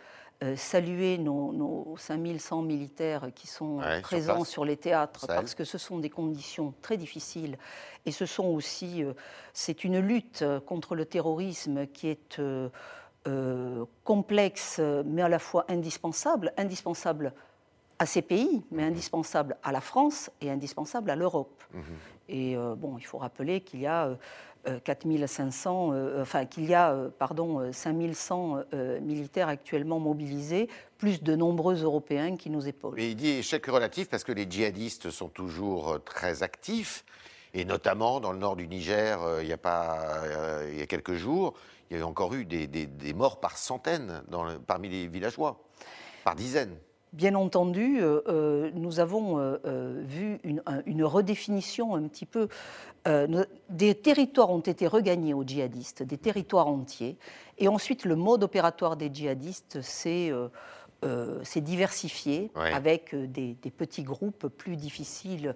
saluer 0.57 1.19
nos, 1.19 1.53
nos, 1.53 1.97
5100 1.99 2.63
militaires 2.63 3.29
qui 3.35 3.47
sont 3.47 3.81
présents 4.03 4.45
sur, 4.45 4.65
les 4.65 4.77
théâtres, 4.77 5.27
parce 5.27 5.55
que 5.55 5.65
ce 5.65 5.79
sont 5.79 5.99
des 5.99 6.11
conditions 6.11 6.75
très 6.81 6.97
difficiles. 6.97 7.59
Et 8.07 8.13
ce 8.13 8.25
sont 8.25 8.47
aussi, 8.47 9.05
c'est 9.53 9.85
une 9.85 9.99
lutte 9.99 10.45
contre 10.67 10.95
le 10.95 11.05
terrorisme 11.05 11.87
qui 11.89 12.09
est 12.09 12.41
euh, 13.27 13.85
complexe, 14.05 14.81
mais 15.05 15.23
à 15.23 15.29
la 15.29 15.39
fois 15.39 15.67
indispensable, 15.69 16.53
indispensable 16.57 17.35
à 17.99 18.07
ces 18.07 18.23
pays, 18.23 18.63
mais 18.71 18.85
indispensable 18.85 19.57
à 19.63 19.73
la 19.73 19.81
France 19.81 20.31
et 20.41 20.51
indispensable 20.51 21.11
à 21.11 21.17
l'Europe. 21.17 21.63
Mhm. 21.75 21.83
Et 22.29 22.57
euh, 22.57 22.75
bon, 22.75 22.97
il 22.99 23.05
faut 23.07 23.19
rappeler 23.19 23.61
qu'il 23.63 23.81
y 23.81 23.87
a 23.87 24.11
4500, 24.85 25.93
euh, 25.93 26.23
enfin 26.23 26.45
qu'il 26.45 26.67
y 26.67 26.75
a, 26.75 26.95
pardon, 27.19 27.73
5100 27.73 28.65
militaires 29.01 29.49
actuellement 29.49 29.99
mobilisés, 29.99 30.69
plus 30.99 31.23
de 31.23 31.35
nombreux 31.37 31.83
Européens 31.83 32.37
qui 32.37 32.51
nous 32.51 32.67
épaulent. 32.69 32.95
Mais 32.97 33.11
il 33.11 33.17
dit 33.17 33.31
échec 33.31 33.65
relatif 33.67 34.09
parce 34.09 34.25
que 34.25 34.33
les 34.33 34.49
djihadistes 34.51 35.11
sont 35.11 35.29
toujours 35.29 35.99
très 36.05 36.43
actifs 36.43 37.05
Et 37.55 37.65
notamment 37.65 38.21
dans 38.21 38.33
le 38.33 38.39
nord 38.39 38.57
du 38.57 38.69
Niger, 38.69 39.23
euh, 39.23 39.43
il 39.43 39.49
y 39.49 39.55
a 39.55 39.57
pas, 39.57 39.97
euh, 40.25 40.69
il 40.71 40.79
y 40.79 40.83
a 40.83 40.87
quelques 40.87 41.15
jours, 41.15 41.55
il 41.91 41.97
y 41.99 42.01
a 42.03 42.07
encore 42.07 42.35
eu 42.35 42.45
des, 42.45 42.67
des- 42.67 42.87
des 42.87 43.15
morts 43.15 43.41
par 43.41 43.57
centaines 43.57 44.23
dans 44.29 44.45
le- 44.45 44.59
parmi 44.59 44.91
les 44.91 45.09
villageois, 45.09 45.59
par 46.25 46.35
dizaines. 46.37 46.77
Bien 47.15 47.35
entendu, 47.35 48.01
euh, 48.03 48.21
euh, 48.29 48.71
nous 48.75 49.01
avons 49.01 49.39
euh, 49.39 50.03
vu 50.05 50.39
une, 50.45 50.63
un- 50.67 50.83
une 50.85 51.05
redéfinition 51.05 51.95
un 51.95 52.03
petit 52.07 52.27
peu. 52.27 52.49
euh, 53.07 53.27
nous- 53.27 53.45
des 53.71 53.95
territoires 53.95 54.51
ont 54.51 54.61
été 54.61 54.87
regagnés 54.87 55.33
aux 55.33 55.43
djihadistes, 55.45 56.03
des 56.03 56.19
territoires 56.19 56.67
entiers. 56.69 57.17
Et 57.57 57.67
ensuite, 57.69 58.05
le 58.05 58.15
mode 58.17 58.43
opératoire 58.43 58.97
des 58.97 59.11
djihadistes 59.13 59.81
s'est 59.81 60.31
diversifié 61.57 62.51
Ouais. 62.57 62.73
avec 62.73 63.15
des, 63.15 63.55
des 63.63 63.71
petits 63.71 64.03
groupes 64.03 64.49
plus 64.49 64.77
difficiles 64.77 65.55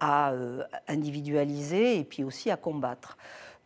à 0.00 0.32
individualiser 0.88 1.98
et 1.98 2.04
puis 2.04 2.24
aussi 2.24 2.50
à 2.50 2.56
combattre. 2.56 3.16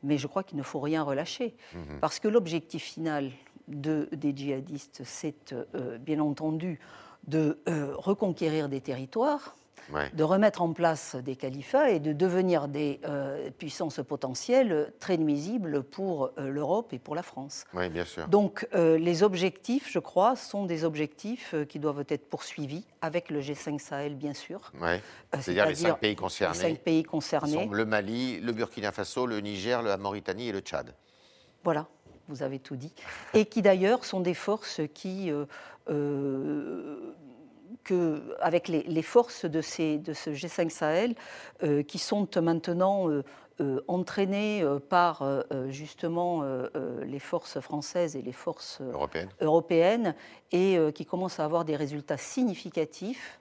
Mais 0.02 0.18
je 0.18 0.26
crois 0.26 0.42
qu'il 0.42 0.58
ne 0.58 0.62
faut 0.62 0.80
rien 0.80 1.02
relâcher. 1.02 1.54
Mhm. 1.74 2.00
Parce 2.00 2.18
que 2.18 2.28
l'objectif 2.28 2.82
final 2.82 3.30
de- 3.68 4.08
des 4.12 4.34
djihadistes, 4.36 5.02
c'est 5.04 5.52
euh, 5.52 5.98
bien 5.98 6.20
entendu 6.20 6.78
de 7.26 7.58
euh, 7.68 7.92
reconquérir 7.96 8.68
des 8.68 8.80
territoires, 8.80 9.56
Ouais. 9.92 10.10
de 10.14 10.24
remettre 10.24 10.62
en 10.62 10.72
place 10.72 11.14
des 11.14 11.36
califats 11.36 11.90
et 11.90 12.00
de 12.00 12.12
devenir 12.12 12.66
des 12.66 12.98
euh, 13.04 13.50
puissances 13.56 14.00
potentielles 14.04 14.92
très 14.98 15.16
nuisibles 15.16 15.84
pour 15.84 16.32
l'Europe 16.38 16.92
et 16.92 16.98
pour 16.98 17.14
la 17.14 17.22
France. 17.22 17.64
Oui, 17.72 17.88
bien 17.88 18.04
sûr. 18.04 18.26
Donc 18.26 18.66
les 18.74 19.22
objectifs, 19.22 19.88
je 19.88 20.00
crois, 20.00 20.34
sont 20.34 20.64
des 20.66 20.82
objectifs 20.82 21.54
qui 21.68 21.78
doivent 21.78 22.04
être 22.08 22.28
poursuivis 22.28 22.84
avec 23.00 23.30
le 23.30 23.40
G5 23.40 23.78
Sahel, 23.78 24.16
bien 24.16 24.34
sûr. 24.34 24.72
Ouais. 24.80 25.00
C'est-à-dire 25.38 25.66
les 25.66 25.74
cinq 25.76 26.00
pays 26.00 26.10
Les 26.10 26.16
concernés. 26.16 26.58
cinq 26.58 26.78
pays 26.80 27.02
concernés. 27.04 27.52
sont 27.52 27.70
le 27.70 27.84
Mali, 27.84 28.40
le 28.40 28.50
Burkina 28.52 28.90
Faso, 28.90 29.24
le 29.24 29.38
Niger, 29.38 29.82
la 29.82 29.96
Mauritanie 29.98 30.48
et 30.48 30.52
le 30.52 30.60
Tchad. 30.60 30.94
Voilà, 31.62 31.86
vous 32.28 32.42
avez 32.42 32.58
tout 32.58 32.76
dit. 32.76 32.92
Et 33.34 33.46
qui 33.46 33.62
d'ailleurs 33.62 34.04
sont 34.04 34.20
des 34.20 34.34
forces 34.34 34.80
qui, 34.94 35.30
euh, 35.30 35.46
euh, 35.90 37.14
que, 37.84 38.36
avec 38.40 38.68
les, 38.68 38.82
les 38.82 39.02
forces 39.02 39.44
de, 39.44 39.60
ces, 39.60 39.98
de 39.98 40.12
ce 40.12 40.30
G5 40.30 40.70
Sahel, 40.70 41.14
euh, 41.62 41.82
qui 41.82 41.98
sont 41.98 42.28
maintenant 42.42 43.08
entraînées 43.88 44.62
par 44.90 45.24
justement 45.68 46.44
les 47.02 47.18
forces 47.18 47.58
françaises 47.60 48.14
et 48.14 48.20
les 48.20 48.32
forces 48.32 48.82
européenne. 48.82 49.28
européennes, 49.40 50.14
et 50.52 50.78
qui 50.94 51.06
commencent 51.06 51.40
à 51.40 51.46
avoir 51.46 51.64
des 51.64 51.74
résultats 51.74 52.18
significatifs 52.18 53.40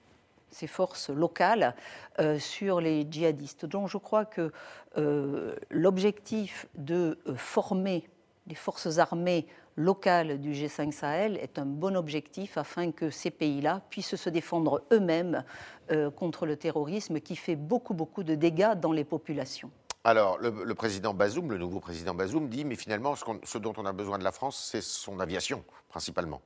ces 0.55 0.67
forces 0.67 1.09
locales 1.09 1.75
euh, 2.19 2.39
sur 2.39 2.79
les 2.79 3.05
djihadistes. 3.09 3.65
Donc 3.65 3.89
je 3.89 3.97
crois 3.97 4.23
que 4.23 4.51
euh, 4.97 5.55
l'objectif 5.69 6.65
de 6.75 7.19
former 7.35 8.07
les 8.47 8.55
forces 8.55 8.97
armées 8.97 9.47
locales 9.75 10.39
du 10.39 10.51
G5 10.51 10.91
Sahel 10.91 11.37
est 11.37 11.59
un 11.59 11.65
bon 11.65 11.95
objectif 11.97 12.57
afin 12.57 12.91
que 12.91 13.09
ces 13.09 13.31
pays-là 13.31 13.81
puissent 13.89 14.15
se 14.15 14.29
défendre 14.29 14.83
eux-mêmes 14.91 15.43
euh, 15.91 16.09
contre 16.09 16.45
le 16.45 16.55
terrorisme 16.55 17.19
qui 17.19 17.35
fait 17.35 17.55
beaucoup, 17.55 17.93
beaucoup 17.93 18.23
de 18.23 18.35
dégâts 18.35 18.73
dans 18.75 18.91
les 18.91 19.03
populations. 19.03 19.71
Alors, 20.03 20.37
le, 20.37 20.75
président 20.75 21.15
Bazoum, 21.15 21.49
le 21.49 21.57
nouveau 21.57 21.79
président 21.79 22.13
Bazoum, 22.13 22.47
dit 22.47 22.63
mais 22.63 22.75
finalement, 22.75 23.15
ce 23.15 23.57
dont 23.57 23.73
on 23.77 23.85
a 23.85 23.91
besoin 23.91 24.19
de 24.19 24.23
la 24.23 24.31
France, 24.31 24.69
c'est 24.71 24.81
son 24.81 25.19
aviation, 25.19 25.63
principalement. 25.89 26.41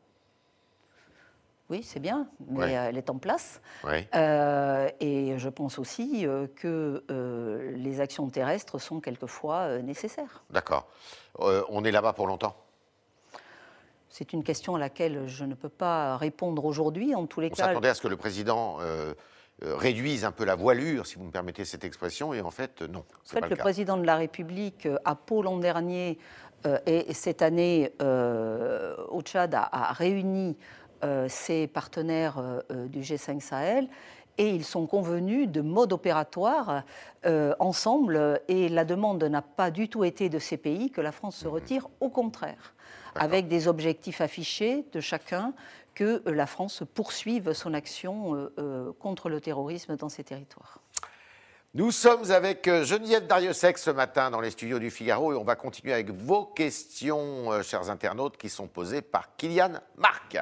Oui, 1.70 1.84
c'est 1.84 2.00
bien, 2.00 2.28
mais 2.48 2.60
Ouais. 2.60 2.78
euh, 2.78 2.90
elle 2.90 2.98
est 2.98 3.10
en 3.12 3.20
place. 3.20 3.62
Ouais. 3.84 4.08
Euh, 4.16 4.90
et 5.00 5.38
je 5.38 5.50
pense 5.50 5.78
aussi 5.78 6.26
euh, 6.26 6.48
que 6.56 7.04
euh, 7.12 7.72
les 7.76 8.02
actions 8.02 8.28
terrestres 8.30 8.80
sont 8.80 9.00
quelquefois 9.00 9.78
nécessaires. 9.80 10.44
D'accord. 10.50 10.88
On 11.38 11.84
est 11.84 11.92
là-bas 11.92 12.14
pour 12.14 12.26
longtemps? 12.28 12.56
C'est 14.10 14.34
une 14.34 14.44
question 14.44 14.76
à 14.76 14.80
laquelle 14.80 15.28
je 15.28 15.46
ne 15.46 15.54
peux 15.54 15.70
pas 15.70 16.18
répondre 16.18 16.66
aujourd'hui. 16.66 17.14
En 17.14 17.28
tous 17.28 17.40
les 17.40 17.48
On 17.48 17.56
cas, 17.56 17.66
s'attendait 17.68 17.90
à 17.90 17.94
ce 17.94 18.02
que 18.02 18.08
le 18.08 18.18
président 18.18 18.80
réduise 19.62 20.26
un 20.26 20.32
peu 20.32 20.44
la 20.46 20.56
voilure, 20.56 21.06
si 21.06 21.16
vous 21.18 21.26
me 21.26 21.32
permettez 21.32 21.66
cette 21.66 21.84
expression, 21.84 22.34
et 22.34 22.42
en 22.42 22.50
fait, 22.50 22.82
non. 22.82 23.00
en 23.00 23.04
fait, 23.26 23.40
pas 23.42 23.48
le 23.48 23.56
président 23.56 23.98
de 23.98 24.06
la 24.06 24.16
République, 24.16 24.88
à 25.06 25.16
Pau 25.16 25.44
l'an 25.44 25.58
dernier 25.58 26.18
et 26.88 27.14
cette 27.14 27.42
année 27.44 27.94
au 28.00 29.22
Tchad, 29.22 29.54
a, 29.54 29.70
a 29.72 29.94
réuni 29.94 30.58
ses 31.28 31.68
partenaires 31.68 32.38
euh, 32.38 32.60
euh, 32.72 32.88
du 32.88 33.02
G5 33.02 33.40
Sahel. 33.40 33.88
Et 34.38 34.50
ils 34.50 34.64
sont 34.64 34.88
convenus 34.88 35.50
de 35.50 35.60
mode 35.60 35.92
opératoire 35.92 36.84
euh, 37.26 37.54
ensemble. 37.60 38.42
Et 38.48 38.70
la 38.70 38.86
demande 38.86 39.24
n'a 39.24 39.42
pas 39.42 39.70
du 39.70 39.90
tout 39.90 40.06
été 40.06 40.30
de 40.30 40.40
ces 40.40 40.56
pays 40.56 40.92
que 40.92 41.02
la 41.02 41.12
France 41.12 41.36
se 41.36 41.48
retire, 41.48 41.88
au 42.00 42.10
contraire, 42.10 42.74
avec 43.16 43.50
des 43.50 43.68
objectifs 43.68 44.22
affichés 44.22 44.86
de 44.94 45.02
chacun 45.02 45.54
que 45.94 46.22
euh, 46.26 46.34
la 46.34 46.46
France 46.46 46.84
poursuive 46.94 47.52
son 47.54 47.74
action 47.74 48.36
euh, 48.36 48.54
euh, 48.60 48.92
contre 49.00 49.28
le 49.28 49.42
terrorisme 49.42 49.98
dans 49.98 50.10
ces 50.10 50.24
territoires. 50.24 50.80
Nous 51.76 51.92
sommes 51.92 52.32
avec 52.32 52.68
euh, 52.68 52.84
Geneviève 52.84 53.28
Dariussec 53.28 53.78
ce 53.78 53.92
matin 53.92 54.32
dans 54.32 54.42
les 54.42 54.50
studios 54.50 54.80
du 54.80 54.90
Figaro 54.90 55.34
et 55.34 55.36
on 55.36 55.44
va 55.44 55.56
continuer 55.56 55.94
avec 55.94 56.10
vos 56.10 56.46
questions, 56.46 57.52
euh, 57.52 57.62
chers 57.62 57.92
internautes, 57.92 58.38
qui 58.38 58.50
sont 58.50 58.68
posées 58.68 59.04
par 59.04 59.36
Kylian 59.38 59.74
Marc. 59.96 60.36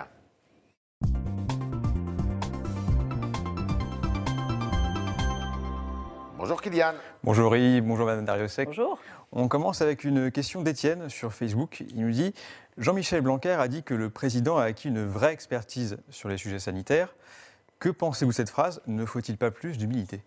Bonjour 6.47 6.61
Kylian. 6.61 6.93
Bonjour 7.25 7.57
Yves, 7.57 7.83
bonjour 7.83 8.05
Madame 8.05 8.23
Dariussec. 8.23 8.69
Bonjour. 8.69 8.97
On 9.33 9.49
commence 9.49 9.81
avec 9.81 10.05
une 10.05 10.31
question 10.31 10.61
d'Étienne 10.61 11.09
sur 11.09 11.33
Facebook. 11.33 11.83
Il 11.93 12.05
nous 12.05 12.11
dit 12.11 12.33
Jean-Michel 12.77 13.19
Blanquer 13.19 13.57
a 13.59 13.67
dit 13.67 13.83
que 13.83 13.93
le 13.93 14.09
président 14.09 14.57
a 14.57 14.63
acquis 14.63 14.87
une 14.87 15.05
vraie 15.05 15.33
expertise 15.33 15.97
sur 16.09 16.29
les 16.29 16.37
sujets 16.37 16.59
sanitaires. 16.59 17.13
Que 17.79 17.89
pensez-vous 17.89 18.31
de 18.31 18.35
cette 18.35 18.49
phrase 18.49 18.81
Ne 18.87 19.05
faut-il 19.05 19.35
pas 19.35 19.51
plus 19.51 19.77
d'humilité 19.77 20.21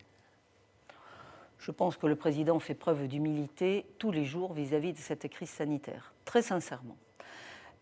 Je 1.59 1.71
pense 1.71 1.97
que 1.97 2.07
le 2.07 2.17
président 2.17 2.59
fait 2.59 2.75
preuve 2.75 3.09
d'humilité 3.09 3.87
tous 3.97 4.11
les 4.11 4.27
jours 4.27 4.53
vis-à-vis 4.53 4.93
de 4.93 4.99
cette 4.99 5.27
crise 5.31 5.49
sanitaire, 5.49 6.13
très 6.27 6.43
sincèrement. 6.43 6.99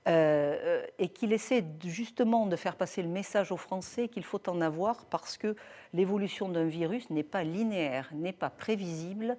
Euh, 0.08 0.86
et 0.98 1.08
qu'il 1.08 1.34
essaie 1.34 1.62
justement 1.84 2.46
de 2.46 2.56
faire 2.56 2.76
passer 2.76 3.02
le 3.02 3.08
message 3.08 3.52
aux 3.52 3.58
Français 3.58 4.08
qu'il 4.08 4.24
faut 4.24 4.48
en 4.48 4.62
avoir 4.62 5.04
parce 5.04 5.36
que 5.36 5.54
l'évolution 5.92 6.48
d'un 6.48 6.64
virus 6.64 7.10
n'est 7.10 7.22
pas 7.22 7.44
linéaire, 7.44 8.08
n'est 8.14 8.32
pas 8.32 8.48
prévisible 8.48 9.36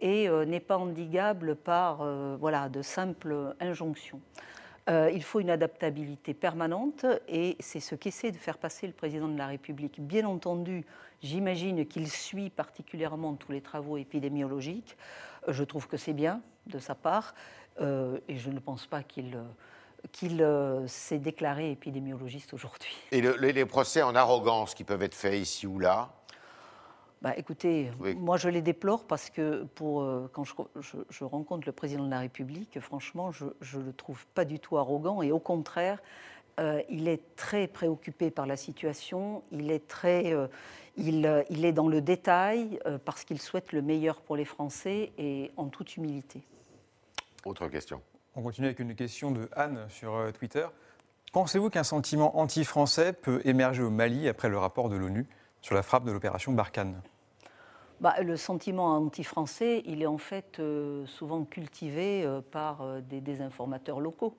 et 0.00 0.28
euh, 0.28 0.44
n'est 0.44 0.60
pas 0.60 0.76
endiguable 0.76 1.56
par 1.56 2.02
euh, 2.02 2.36
voilà, 2.38 2.68
de 2.68 2.82
simples 2.82 3.54
injonctions. 3.60 4.20
Il 5.12 5.22
faut 5.22 5.38
une 5.38 5.50
adaptabilité 5.50 6.34
permanente 6.34 7.06
et 7.28 7.56
c'est 7.60 7.78
ce 7.78 7.94
qu'essaie 7.94 8.32
de 8.32 8.36
faire 8.36 8.58
passer 8.58 8.88
le 8.88 8.92
président 8.92 9.28
de 9.28 9.38
la 9.38 9.46
République. 9.46 10.00
Bien 10.00 10.26
entendu, 10.26 10.84
j'imagine 11.22 11.86
qu'il 11.86 12.10
suit 12.10 12.50
particulièrement 12.50 13.34
tous 13.34 13.52
les 13.52 13.60
travaux 13.60 13.98
épidémiologiques. 13.98 14.96
Je 15.46 15.62
trouve 15.62 15.86
que 15.86 15.96
c'est 15.96 16.12
bien 16.12 16.40
de 16.66 16.80
sa 16.80 16.96
part 16.96 17.36
et 17.78 18.36
je 18.36 18.50
ne 18.50 18.58
pense 18.58 18.88
pas 18.88 19.04
qu'il 19.04 19.38
qu'il 20.12 20.42
euh, 20.42 20.86
s'est 20.86 21.18
déclaré 21.18 21.72
épidémiologiste 21.72 22.54
aujourd'hui. 22.54 22.96
Et 23.12 23.20
le- 23.20 23.36
les, 23.36 23.52
les 23.52 23.66
procès 23.66 24.02
en 24.02 24.14
arrogance 24.14 24.74
qui 24.74 24.84
peuvent 24.84 25.02
être 25.02 25.14
faits 25.14 25.34
ici 25.40 25.66
ou 25.66 25.78
là, 25.78 26.10
Bah, 27.22 27.34
écoutez, 27.36 27.90
Oui. 28.00 28.14
moi 28.14 28.38
je 28.38 28.48
les 28.48 28.62
déplore 28.62 29.04
parce 29.04 29.28
que 29.28 29.64
pour, 29.74 30.00
euh, 30.00 30.30
quand 30.32 30.44
je, 30.44 30.54
je- 30.80 30.96
je 31.10 31.24
rencontre 31.24 31.66
le 31.66 31.72
président 31.72 32.04
de 32.06 32.10
la 32.10 32.20
République, 32.20 32.80
franchement, 32.80 33.30
je 33.30 33.44
ne 33.76 33.82
le 33.84 33.92
trouve 33.92 34.24
pas 34.28 34.46
du 34.46 34.58
tout 34.58 34.78
arrogant 34.78 35.20
et 35.20 35.30
au 35.30 35.38
contraire, 35.38 35.98
euh, 36.60 36.80
il 36.88 37.08
est 37.08 37.20
très 37.36 37.66
préoccupé 37.68 38.30
par 38.30 38.46
la 38.46 38.56
situation, 38.56 39.42
il 39.52 39.70
est, 39.70 39.86
très, 39.86 40.32
euh, 40.32 40.46
il, 40.96 41.44
il 41.50 41.64
est 41.66 41.72
dans 41.72 41.88
le 41.88 42.00
détail 42.00 42.80
parce 43.04 43.24
qu'il 43.24 43.38
souhaite 43.40 43.72
le 43.72 43.82
meilleur 43.82 44.22
pour 44.22 44.34
les 44.36 44.46
Français 44.46 45.12
et 45.18 45.50
en 45.58 45.66
toute 45.68 45.96
humilité. 45.98 46.40
autre 47.44 47.68
question. 47.68 48.00
On 48.36 48.42
continue 48.42 48.66
avec 48.68 48.78
une 48.78 48.94
question 48.94 49.30
de 49.30 49.48
Anne 49.56 49.86
sur 49.88 50.14
euh, 50.14 50.30
Twitter. 50.30 50.66
Pensez-vous 51.32 51.70
qu'un 51.70 51.84
sentiment 51.84 52.38
anti-français 52.38 53.12
peut 53.12 53.40
émerger 53.44 53.82
au 53.82 53.90
Mali 53.90 54.28
après 54.28 54.48
le 54.48 54.58
rapport 54.58 54.88
de 54.88 54.96
l'ONU 54.96 55.26
sur 55.62 55.74
la 55.74 55.82
frappe 55.82 56.04
de 56.04 56.12
l'opération 56.12 56.52
Barkhane? 56.52 57.00
Bah, 58.00 58.14
le 58.22 58.36
sentiment 58.36 58.96
anti-français, 58.96 59.82
il 59.84 60.02
est 60.02 60.06
en 60.06 60.16
fait 60.18 60.58
euh, 60.58 61.04
souvent 61.06 61.44
cultivé 61.44 62.24
euh, 62.24 62.40
par 62.40 62.82
euh, 62.82 63.00
des 63.00 63.20
désinformateurs 63.20 64.00
locaux. 64.00 64.34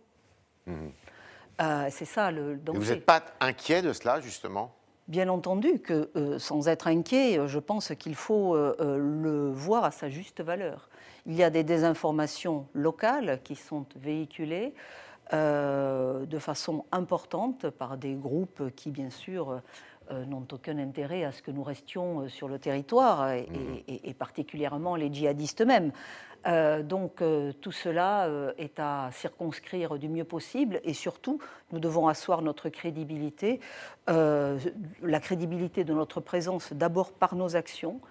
Euh, 0.68 1.88
c'est 1.92 2.06
ça 2.06 2.32
le 2.32 2.54
Et 2.54 2.58
danger. 2.58 2.80
vous 2.80 2.86
n'êtes 2.86 3.06
pas 3.06 3.22
inquiet 3.40 3.82
de 3.82 3.94
cela, 3.94 4.20
justement? 4.20 4.74
Bien 5.08 5.28
entendu 5.30 5.80
que, 5.80 6.10
euh, 6.16 6.40
sans 6.40 6.68
être 6.70 6.88
inquiet, 6.88 7.40
je 7.48 7.60
pense 7.60 7.94
qu'il 7.96 8.16
faut 8.16 8.56
le 8.56 9.52
voir 9.52 9.84
à 9.84 9.92
sa 9.92 10.10
juste 10.10 10.42
valeur. 10.42 10.90
Il 11.26 11.36
y 11.36 11.44
a 11.44 11.50
des 11.50 11.64
désinformations 11.64 12.68
locales 12.74 13.40
qui 13.44 13.56
sont 13.56 13.86
véhiculées 13.96 14.74
euh, 15.34 16.26
de 16.26 16.40
façon 16.40 16.86
importante 16.92 17.70
par 17.70 17.98
des 17.98 18.14
groupes 18.16 18.74
qui, 18.76 18.92
bien 18.92 19.10
sûr, 19.10 19.62
n'ont 20.28 20.46
aucun 20.52 20.78
intérêt 20.78 21.24
à 21.24 21.32
ce 21.32 21.42
que 21.42 21.52
nous 21.52 21.64
restions 21.64 22.28
sur 22.28 22.50
le 22.50 22.60
territoire, 22.60 23.32
et, 23.32 23.48
et 23.88 24.14
particulièrement 24.14 24.98
les 24.98 25.14
djihadistes 25.14 25.62
eux-mêmes. 25.62 25.94
Euh, 26.48 26.82
donc 26.82 27.22
euh, 27.22 27.52
tout 27.54 27.72
cela 27.72 28.26
euh, 28.26 28.52
est 28.58 28.80
à 28.80 29.10
circonscrire 29.12 30.00
du 30.00 30.10
mieux 30.10 30.24
possible 30.24 30.82
et 30.84 30.94
surtout 30.94 31.40
nous 31.72 31.80
devons 31.80 32.08
asseoir 32.08 32.42
notre 32.42 32.70
crédibilité, 32.70 33.60
la 34.08 35.20
crédibilité 35.22 35.84
de 35.84 35.94
notre 35.94 36.20
présence 36.20 36.74
d'abord 36.74 37.14
par 37.14 37.36
nos 37.36 37.56
actions, 37.56 38.02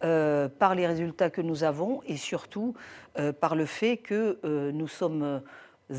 par 0.00 0.74
les 0.74 0.86
résultats 0.86 1.30
que 1.30 1.40
nous 1.40 1.64
avons 1.64 2.02
et 2.06 2.16
surtout 2.16 2.74
par 3.40 3.56
le 3.56 3.66
fait 3.66 3.96
que 3.96 4.38
nous 4.70 4.86
sommes 4.86 5.42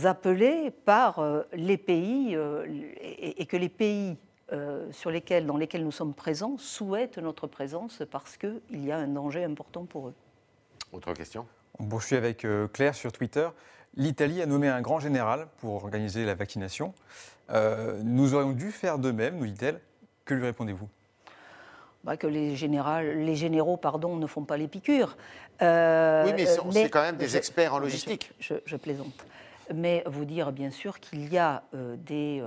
appelés 0.06 0.72
par 0.86 1.22
les 1.53 1.77
pays 1.77 2.38
et, 3.01 3.46
que 3.46 3.58
les 3.58 3.70
pays 3.70 4.18
sur 4.91 5.12
lesquels, 5.12 5.46
dans 5.46 5.58
lesquels 5.58 5.84
nous 5.84 5.91
sommes 5.91 6.13
présents 6.13 6.58
souhaitent 6.58 7.18
notre 7.18 7.48
présence 7.48 8.03
parce 8.10 8.38
qu'il 8.38 8.62
y 8.72 8.91
a 8.91 8.98
un 8.98 9.08
danger 9.08 9.44
important 9.44 9.86
pour 9.86 10.08
eux. 10.08 10.13
Autre 10.91 11.13
question? 11.13 11.46
On 11.77 11.86
poursuit 11.86 12.15
avec 12.15 12.46
euh, 12.46 12.68
Claire 12.68 12.96
sur 12.96 13.12
Twitter. 13.12 13.48
L'Italie 13.96 14.41
a 14.41 14.46
nommé 14.46 14.68
un 14.68 14.82
grand 14.82 15.00
général 15.00 15.48
pour 15.60 15.75
organiser 15.75 16.25
la 16.25 16.36
vaccination. 16.36 16.94
Euh, 17.50 18.00
nous 18.03 18.34
aurions 18.34 18.51
dû 18.51 18.72
faire 18.72 19.00
de 19.00 19.12
même, 19.12 19.38
nous 19.38 19.46
dit-elle. 19.46 19.79
Que 20.25 20.34
lui 20.34 20.46
répondez-vous? 20.46 20.88
Bah, 22.03 22.18
que 22.18 22.27
les, 22.27 22.56
les 22.56 23.36
généraux 23.36 23.77
pardon, 23.77 24.15
ne 24.15 24.27
font 24.27 24.44
pas 24.44 24.58
les 24.58 24.68
piqûres. 24.68 25.18
Euh, 25.62 26.25
oui, 26.25 26.34
mais 26.36 26.46
c'est 26.46 26.89
quand 26.89 27.01
même 27.01 27.18
des 27.18 27.38
experts 27.38 27.74
en 27.74 27.79
logistique. 27.79 28.32
Je, 28.39 28.75
plaisante. 28.75 29.25
Mais 29.74 30.03
vous 30.08 30.25
dire 30.25 30.51
bien 30.51 30.72
sûr 30.72 31.00
qu'il 31.00 31.32
y 31.32 31.38
a 31.38 31.63
des, 31.74 32.41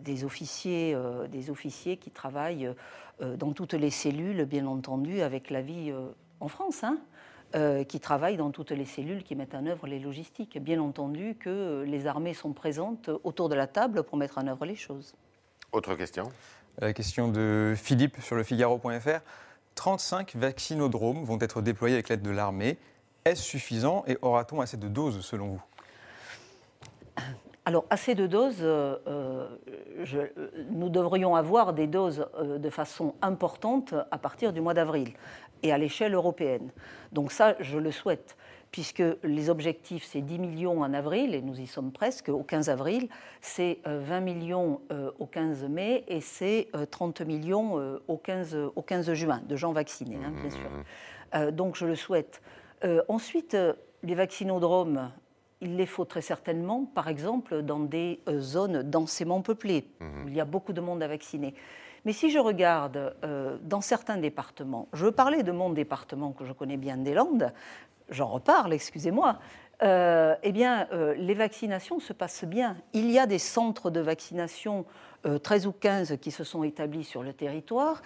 des, 0.00 0.24
officiers, 0.24 0.96
des 1.28 1.50
officiers 1.50 1.96
qui 1.96 2.10
travaillent 2.10 2.72
dans 3.20 3.52
toutes 3.52 3.74
les 3.74 3.90
cellules, 3.90 4.44
bien 4.44 4.66
entendu, 4.66 5.22
avec 5.22 5.50
la 5.50 5.60
vie 5.60 5.92
en 6.38 6.48
France. 6.48 6.84
Hein. 6.84 6.98
Euh, 7.54 7.82
qui 7.82 7.98
travaillent 7.98 8.36
dans 8.36 8.50
toutes 8.50 8.72
les 8.72 8.84
cellules 8.84 9.22
qui 9.22 9.34
mettent 9.34 9.54
en 9.54 9.64
œuvre 9.64 9.86
les 9.86 9.98
logistiques. 9.98 10.62
Bien 10.62 10.82
entendu 10.82 11.34
que 11.34 11.82
les 11.86 12.06
armées 12.06 12.34
sont 12.34 12.52
présentes 12.52 13.08
autour 13.24 13.48
de 13.48 13.54
la 13.54 13.66
table 13.66 14.02
pour 14.02 14.18
mettre 14.18 14.36
en 14.36 14.46
œuvre 14.48 14.66
les 14.66 14.74
choses. 14.74 15.14
Autre 15.72 15.94
question? 15.94 16.30
La 16.80 16.92
question 16.92 17.26
de 17.26 17.74
Philippe 17.76 18.20
sur 18.20 18.36
le 18.36 18.44
Figaro.fr. 18.44 19.20
35 19.74 20.36
vaccinodromes 20.36 21.24
vont 21.24 21.38
être 21.40 21.60
déployés 21.60 21.94
avec 21.94 22.08
l'aide 22.08 22.22
de 22.22 22.30
l'armée. 22.30 22.78
Est-ce 23.24 23.42
suffisant 23.42 24.04
et 24.06 24.16
aura-t-on 24.22 24.60
assez 24.60 24.76
de 24.76 24.86
doses 24.86 25.20
selon 25.22 25.48
vous? 25.48 25.62
Alors, 27.64 27.84
assez 27.90 28.14
de 28.14 28.28
doses, 28.28 28.58
euh, 28.60 28.96
euh, 29.08 30.28
nous 30.70 30.88
devrions 30.88 31.34
avoir 31.34 31.72
des 31.72 31.88
doses 31.88 32.26
de 32.40 32.70
façon 32.70 33.14
importante 33.22 33.94
à 34.12 34.18
partir 34.18 34.52
du 34.52 34.60
mois 34.60 34.72
d'avril 34.72 35.12
et 35.64 35.72
à 35.72 35.78
l'échelle 35.78 36.14
européenne. 36.14 36.70
Donc 37.12 37.32
ça, 37.32 37.56
je 37.58 37.76
le 37.76 37.90
souhaite, 37.90 38.36
puisque 38.70 39.02
les 39.22 39.50
objectifs, 39.50 40.04
c'est 40.04 40.20
10 40.20 40.38
millions 40.38 40.82
en 40.82 40.92
avril, 40.92 41.34
et 41.34 41.42
nous 41.42 41.60
y 41.60 41.66
sommes 41.66 41.92
presque 41.92 42.28
au 42.28 42.42
15 42.42 42.68
avril, 42.68 43.08
c'est 43.40 43.78
20 43.84 43.88
euh, 43.88 44.20
millions 44.20 44.80
euh, 44.92 45.10
au 45.18 45.26
15 45.26 45.64
mai, 45.64 46.04
et 46.08 46.20
c'est 46.20 46.68
30 46.90 47.20
euh, 47.20 47.24
millions 47.24 47.98
au 48.08 48.16
15, 48.16 48.56
au 48.74 48.82
15 48.82 49.12
juin, 49.14 49.42
de 49.48 49.56
gens 49.56 49.72
vaccinés, 49.72 50.18
hein, 50.24 50.32
bien 50.40 50.50
sûr. 50.50 51.52
donc 51.52 51.76
je 51.76 51.86
le 51.86 51.94
souhaite. 51.94 52.42
ensuite, 53.08 53.56
les 54.02 54.14
vaccinodromes, 54.14 55.10
il 55.60 55.76
les 55.76 55.86
faut 55.86 56.04
très 56.04 56.20
certainement, 56.22 56.84
par 56.84 57.08
exemple, 57.08 57.62
dans 57.62 57.80
des 57.80 58.20
zones 58.38 58.82
densément 58.82 59.42
peuplées, 59.42 59.88
mmh. 60.00 60.24
où 60.24 60.28
il 60.28 60.34
y 60.34 60.40
a 60.40 60.44
beaucoup 60.44 60.72
de 60.72 60.80
monde 60.80 61.02
à 61.02 61.08
vacciner. 61.08 61.54
Mais 62.04 62.12
si 62.12 62.30
je 62.30 62.38
regarde 62.38 63.14
euh, 63.24 63.58
dans 63.62 63.80
certains 63.80 64.16
départements, 64.16 64.88
je 64.92 65.04
veux 65.04 65.12
parler 65.12 65.42
de 65.42 65.52
mon 65.52 65.70
département 65.70 66.32
que 66.32 66.44
je 66.44 66.52
connais 66.52 66.76
bien 66.76 66.96
des 66.96 67.14
Landes, 67.14 67.52
j'en 68.10 68.28
reparle, 68.28 68.72
excusez-moi, 68.72 69.38
euh, 69.82 70.34
eh 70.42 70.52
bien, 70.52 70.88
euh, 70.92 71.14
les 71.14 71.34
vaccinations 71.34 72.00
se 72.00 72.12
passent 72.12 72.44
bien. 72.44 72.76
Il 72.92 73.10
y 73.10 73.18
a 73.18 73.26
des 73.26 73.38
centres 73.38 73.90
de 73.90 74.00
vaccination, 74.00 74.84
13 75.42 75.66
ou 75.66 75.72
15, 75.72 76.16
qui 76.20 76.30
se 76.30 76.44
sont 76.44 76.62
établis 76.62 77.04
sur 77.04 77.24
le 77.24 77.32
territoire, 77.32 78.02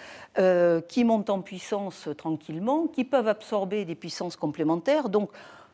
qui 0.88 1.04
montent 1.04 1.28
en 1.28 1.42
puissance 1.42 2.08
tranquillement, 2.16 2.86
qui 2.86 3.04
peuvent 3.04 3.28
absorber 3.28 3.84
des 3.84 3.94
puissances 3.94 4.34
complémentaires. 4.34 5.10
Donc, 5.10 5.30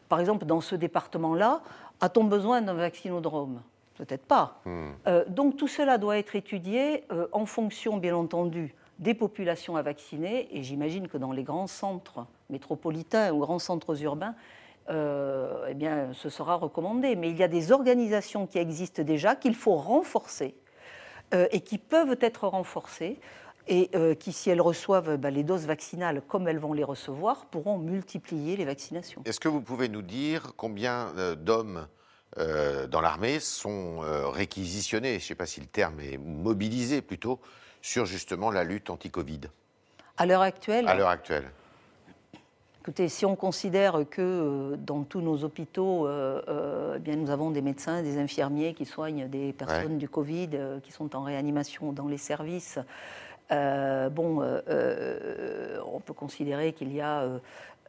par 0.08 0.18
exemple, 0.18 0.46
dans 0.46 0.60
ce 0.60 0.74
département-là, 0.74 1.62
a-t-on 2.00 2.24
besoin 2.24 2.60
d'un 2.60 2.74
vaccinodrome? 2.74 3.60
Peut-être 3.98 4.24
pas. 4.24 4.60
Hmm. 4.64 4.90
Euh, 5.08 5.24
donc 5.26 5.56
tout 5.56 5.66
cela 5.66 5.98
doit 5.98 6.18
être 6.18 6.36
étudié 6.36 7.04
euh, 7.10 7.26
en 7.32 7.46
fonction, 7.46 7.96
bien 7.96 8.14
entendu, 8.14 8.74
des 8.98 9.14
populations 9.14 9.76
à 9.76 9.82
vacciner. 9.82 10.48
Et 10.56 10.62
j'imagine 10.62 11.08
que 11.08 11.18
dans 11.18 11.32
les 11.32 11.42
grands 11.42 11.66
centres 11.66 12.26
métropolitains 12.50 13.32
ou 13.32 13.40
grands 13.40 13.58
centres 13.58 14.02
urbains, 14.02 14.34
euh, 14.90 15.66
eh 15.68 15.74
bien, 15.74 16.10
ce 16.14 16.28
sera 16.28 16.54
recommandé. 16.56 17.16
Mais 17.16 17.30
il 17.30 17.36
y 17.36 17.42
a 17.42 17.48
des 17.48 17.72
organisations 17.72 18.46
qui 18.46 18.58
existent 18.58 19.02
déjà 19.02 19.36
qu'il 19.36 19.54
faut 19.54 19.76
renforcer 19.76 20.54
et 21.50 21.60
qui 21.60 21.76
peuvent 21.76 22.16
être 22.22 22.48
renforcées 22.48 23.20
et 23.66 23.90
qui, 24.18 24.32
si 24.32 24.48
elles 24.48 24.62
reçoivent 24.62 25.18
bah, 25.18 25.28
les 25.30 25.42
doses 25.42 25.66
vaccinales 25.66 26.22
comme 26.26 26.48
elles 26.48 26.58
vont 26.58 26.72
les 26.72 26.84
recevoir, 26.84 27.44
pourront 27.44 27.76
multiplier 27.76 28.56
les 28.56 28.64
vaccinations. 28.64 29.20
Est-ce 29.26 29.38
que 29.38 29.48
vous 29.48 29.60
pouvez 29.60 29.90
nous 29.90 30.00
dire 30.00 30.54
combien 30.56 31.12
d'hommes 31.36 31.86
euh, 32.36 32.86
dans 32.86 33.00
l'armée 33.00 33.40
sont 33.40 34.02
euh, 34.02 34.28
réquisitionnés, 34.28 35.12
je 35.12 35.24
ne 35.24 35.28
sais 35.28 35.34
pas 35.34 35.46
si 35.46 35.60
le 35.60 35.66
terme 35.66 35.98
est 36.00 36.18
mobilisé 36.18 37.00
plutôt, 37.00 37.40
sur 37.82 38.06
justement 38.06 38.50
la 38.50 38.64
lutte 38.64 38.90
anti-Covid 38.90 39.40
À 40.16 40.26
l'heure 40.26 40.42
actuelle 40.42 40.88
À 40.88 40.94
l'heure 40.94 41.08
actuelle. 41.08 41.50
Écoutez, 42.80 43.08
si 43.08 43.26
on 43.26 43.36
considère 43.36 44.04
que 44.10 44.22
euh, 44.22 44.76
dans 44.76 45.02
tous 45.02 45.20
nos 45.20 45.44
hôpitaux, 45.44 46.08
eh 46.08 46.98
bien, 47.00 47.16
nous 47.16 47.30
avons 47.30 47.50
des 47.50 47.60
médecins, 47.60 48.02
des 48.02 48.18
infirmiers 48.18 48.72
qui 48.72 48.86
soignent 48.86 49.28
des 49.28 49.52
personnes 49.52 49.98
du 49.98 50.08
Covid, 50.08 50.50
qui 50.82 50.92
sont 50.92 51.14
en 51.14 51.22
réanimation 51.22 51.92
dans 51.92 52.08
les 52.08 52.16
services, 52.16 52.78
bon, 53.50 54.42
on 54.42 56.00
peut 56.00 56.14
considérer 56.14 56.72
qu'il 56.72 56.92
y 56.92 57.00
a 57.00 57.26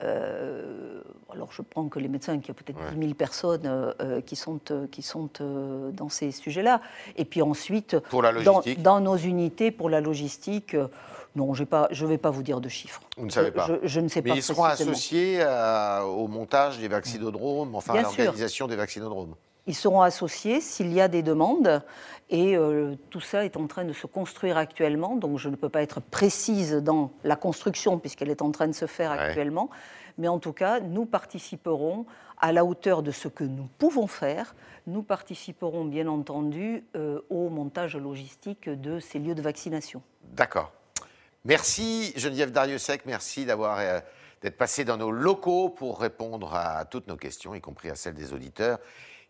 euh, 0.02 1.02
alors 1.34 1.52
je 1.52 1.62
prends 1.62 1.89
que 1.89 2.00
les 2.00 2.08
médecins, 2.08 2.39
qu'il 2.39 2.48
y 2.48 2.52
a 2.52 2.54
peut-être 2.54 2.80
10 2.95 3.00
000 3.00 3.13
personnes 3.15 3.65
euh, 3.65 3.93
euh, 4.02 4.22
qui 4.22 4.36
sont, 4.36 4.60
qui 4.91 5.02
sont 5.02 5.30
dans 5.39 6.10
ces 6.10 6.32
sujets-là. 6.32 6.82
Et 7.17 7.26
puis 7.26 7.41
ensuite, 7.41 8.00
pour 8.10 8.22
la 8.22 8.32
dans, 8.41 8.62
dans, 8.78 9.00
nos 9.02 9.17
unités, 9.17 9.72
pour 9.72 9.89
la 9.89 10.00
logistique, 10.00 10.76
non, 11.36 11.54
je 11.54 11.63
ne 11.63 12.08
vais 12.08 12.17
pas 12.17 12.30
vous 12.30 12.43
dire 12.43 12.62
de 12.62 12.69
chiffres. 12.69 13.02
Vous 13.17 13.26
ne 13.26 13.32
savez 13.32 13.52
pas 13.52 13.67
je, 13.84 14.00
ne 14.00 14.08
sais 14.08 14.22
Mais 14.22 14.32
pas. 14.32 14.36
ils 14.38 14.43
seront 14.43 14.63
associés 14.63 15.43
au 16.06 16.28
montage 16.28 16.80
des 16.80 16.88
vaccinodromes, 16.88 17.76
enfin 17.76 17.95
à 17.95 18.02
l'organisation 18.02 18.67
des 18.67 18.78
vaccinodromes 18.78 19.36
ils 19.67 19.76
seront 19.76 20.02
associés 20.02 20.62
s'il 20.62 20.91
y 20.93 21.02
a 21.02 21.08
des 21.08 21.22
demandes. 21.22 21.84
Et 22.30 22.56
euh, 22.56 22.95
tout 23.10 23.22
ça 23.22 23.43
est 23.43 23.58
en 23.58 23.67
train 23.67 23.86
de 23.86 23.93
se 23.93 24.06
construire 24.06 24.58
actuellement, 24.58 25.15
donc 25.15 25.39
je 25.39 25.50
ne 25.50 25.56
peux 25.56 25.69
pas 25.69 25.82
être 25.82 26.00
précise 26.00 26.74
dans 26.76 27.12
la 27.24 27.36
construction 27.36 27.98
puisqu'elle 27.98 28.30
est 28.30 28.43
en 28.43 28.52
train 28.52 28.67
de 28.67 28.74
se 28.74 28.86
faire 28.86 29.12
actuellement. 29.12 29.69
Mais 30.17 30.28
en 30.28 30.38
tout 30.38 30.54
cas, 30.54 30.80
nous 30.80 31.06
participerons 31.06 32.06
à 32.39 32.52
la 32.52 32.65
hauteur 32.65 33.04
de 33.04 33.12
ce 33.12 33.28
que 33.28 33.43
nous 33.43 33.67
pouvons 33.78 34.06
faire. 34.06 34.56
Nous 34.86 35.02
participerons 35.02 35.86
bien 35.86 36.08
entendu 36.08 36.84
euh, 36.95 37.22
au 37.30 37.50
montage 37.50 37.95
logistique 37.95 38.69
de 38.69 39.00
ces 39.00 39.17
lieux 39.17 39.36
de 39.36 39.41
vaccination. 39.41 40.02
D'accord. 40.34 40.72
Merci 41.45 42.13
Geneviève 42.15 42.52
Dariussec, 42.52 43.06
merci 43.06 43.45
d'avoir 43.45 43.80
euh, 43.80 44.00
d'être 44.41 44.58
passé 44.58 44.84
dans 44.84 44.98
nos 44.98 45.12
locaux 45.12 45.69
pour 45.69 46.00
répondre 46.00 46.54
à 46.54 46.86
toutes 46.86 47.08
nos 47.08 47.17
questions, 47.17 47.56
y 47.56 47.62
compris 47.62 47.89
à 47.89 47.95
celles 47.95 48.13
des 48.13 48.34
auditeurs 48.34 48.80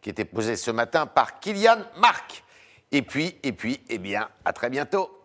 qui 0.01 0.09
était 0.09 0.25
posée 0.25 0.55
ce 0.55 0.71
matin 0.71 1.05
par 1.05 1.39
Kylian 1.39 1.79
Marc. 1.97 2.43
Et 2.91 3.01
puis, 3.01 3.37
et 3.43 3.51
puis, 3.51 3.81
eh 3.89 3.97
bien, 3.97 4.29
à 4.45 4.53
très 4.53 4.69
bientôt. 4.69 5.18